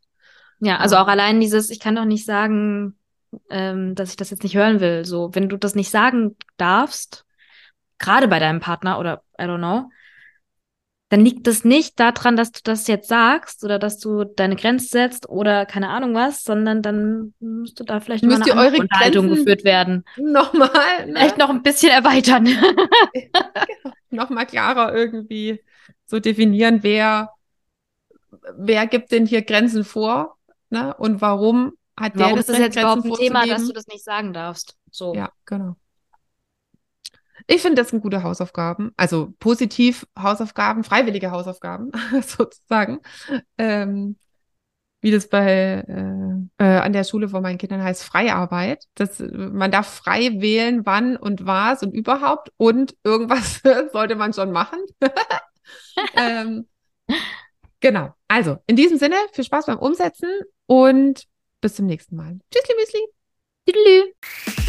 Ja, 0.61 0.77
also 0.77 0.95
auch 0.95 1.07
allein 1.07 1.39
dieses, 1.39 1.69
ich 1.69 1.79
kann 1.79 1.95
doch 1.95 2.05
nicht 2.05 2.25
sagen, 2.25 2.97
ähm, 3.49 3.95
dass 3.95 4.11
ich 4.11 4.15
das 4.15 4.29
jetzt 4.29 4.43
nicht 4.43 4.55
hören 4.55 4.79
will. 4.79 5.05
So, 5.05 5.35
wenn 5.35 5.49
du 5.49 5.57
das 5.57 5.75
nicht 5.75 5.91
sagen 5.91 6.35
darfst, 6.57 7.25
gerade 7.97 8.27
bei 8.27 8.39
deinem 8.39 8.61
Partner 8.61 8.97
oder 8.97 9.21
I 9.39 9.43
don't 9.43 9.57
know, 9.57 9.89
dann 11.09 11.21
liegt 11.21 11.47
es 11.47 11.65
nicht 11.65 11.99
daran, 11.99 12.35
dass 12.35 12.51
du 12.51 12.59
das 12.63 12.87
jetzt 12.87 13.07
sagst 13.07 13.63
oder 13.63 13.79
dass 13.79 13.97
du 13.97 14.25
deine 14.25 14.55
Grenze 14.55 14.87
setzt 14.87 15.27
oder 15.27 15.65
keine 15.65 15.89
Ahnung 15.89 16.13
was, 16.13 16.43
sondern 16.43 16.83
dann 16.83 17.33
müsste 17.39 17.83
da 17.83 17.99
vielleicht 17.99 18.23
Müsst 18.23 18.39
mal 18.39 18.51
eine 18.51 18.61
eure 18.61 18.77
Unterhaltung 18.77 19.27
Grenzen 19.27 19.45
geführt 19.45 19.63
werden. 19.63 20.05
Nochmal. 20.17 20.69
Ne? 21.07 21.13
Vielleicht 21.13 21.39
noch 21.39 21.49
ein 21.49 21.63
bisschen 21.63 21.91
erweitern. 21.91 22.45
genau. 23.13 23.95
Nochmal 24.11 24.45
klarer 24.45 24.93
irgendwie 24.93 25.63
so 26.05 26.19
definieren, 26.19 26.83
wer, 26.83 27.31
wer 28.55 28.85
gibt 28.85 29.11
denn 29.11 29.25
hier 29.25 29.41
Grenzen 29.41 29.83
vor 29.83 30.37
ne? 30.69 30.93
und 30.95 31.21
warum 31.21 31.73
hat 31.97 32.15
der 32.15 32.25
warum 32.25 32.37
das 32.37 32.49
ist 32.49 32.53
das 32.55 32.59
jetzt 32.59 32.77
überhaupt 32.77 33.05
ein 33.05 33.13
Thema, 33.13 33.47
dass 33.47 33.65
du 33.65 33.73
das 33.73 33.87
nicht 33.87 34.03
sagen 34.03 34.31
darfst? 34.31 34.77
So. 34.91 35.15
Ja, 35.15 35.31
genau. 35.45 35.75
Ich 37.51 37.63
finde, 37.63 37.81
das 37.81 37.89
sind 37.89 38.01
gute 38.01 38.21
Hausaufgaben, 38.21 38.91
also 38.95 39.33
positiv 39.39 40.05
Hausaufgaben, 40.17 40.83
freiwillige 40.83 41.31
Hausaufgaben 41.31 41.91
sozusagen. 42.21 42.99
Ähm, 43.57 44.17
wie 45.01 45.09
das 45.09 45.29
bei 45.29 45.83
äh, 45.87 46.63
äh, 46.63 46.77
an 46.77 46.93
der 46.93 47.03
Schule 47.05 47.27
von 47.27 47.41
meinen 47.41 47.57
Kindern 47.57 47.81
heißt, 47.81 48.03
Freiarbeit. 48.03 48.85
Das, 48.93 49.17
man 49.19 49.71
darf 49.71 49.87
frei 49.87 50.39
wählen, 50.39 50.85
wann 50.85 51.17
und 51.17 51.47
was 51.47 51.81
und 51.81 51.91
überhaupt 51.91 52.51
und 52.57 52.95
irgendwas 53.03 53.61
sollte 53.93 54.15
man 54.15 54.31
schon 54.33 54.51
machen. 54.51 54.79
ähm, 56.15 56.67
genau. 57.79 58.13
Also, 58.27 58.57
in 58.67 58.75
diesem 58.75 58.99
Sinne, 58.99 59.15
viel 59.31 59.43
Spaß 59.43 59.65
beim 59.65 59.79
Umsetzen 59.79 60.29
und 60.67 61.23
bis 61.61 61.75
zum 61.75 61.87
nächsten 61.87 62.15
Mal. 62.15 62.37
Tschüssli, 62.51 62.75
Müsli. 62.77 63.07
Tüdelü. 63.65 64.68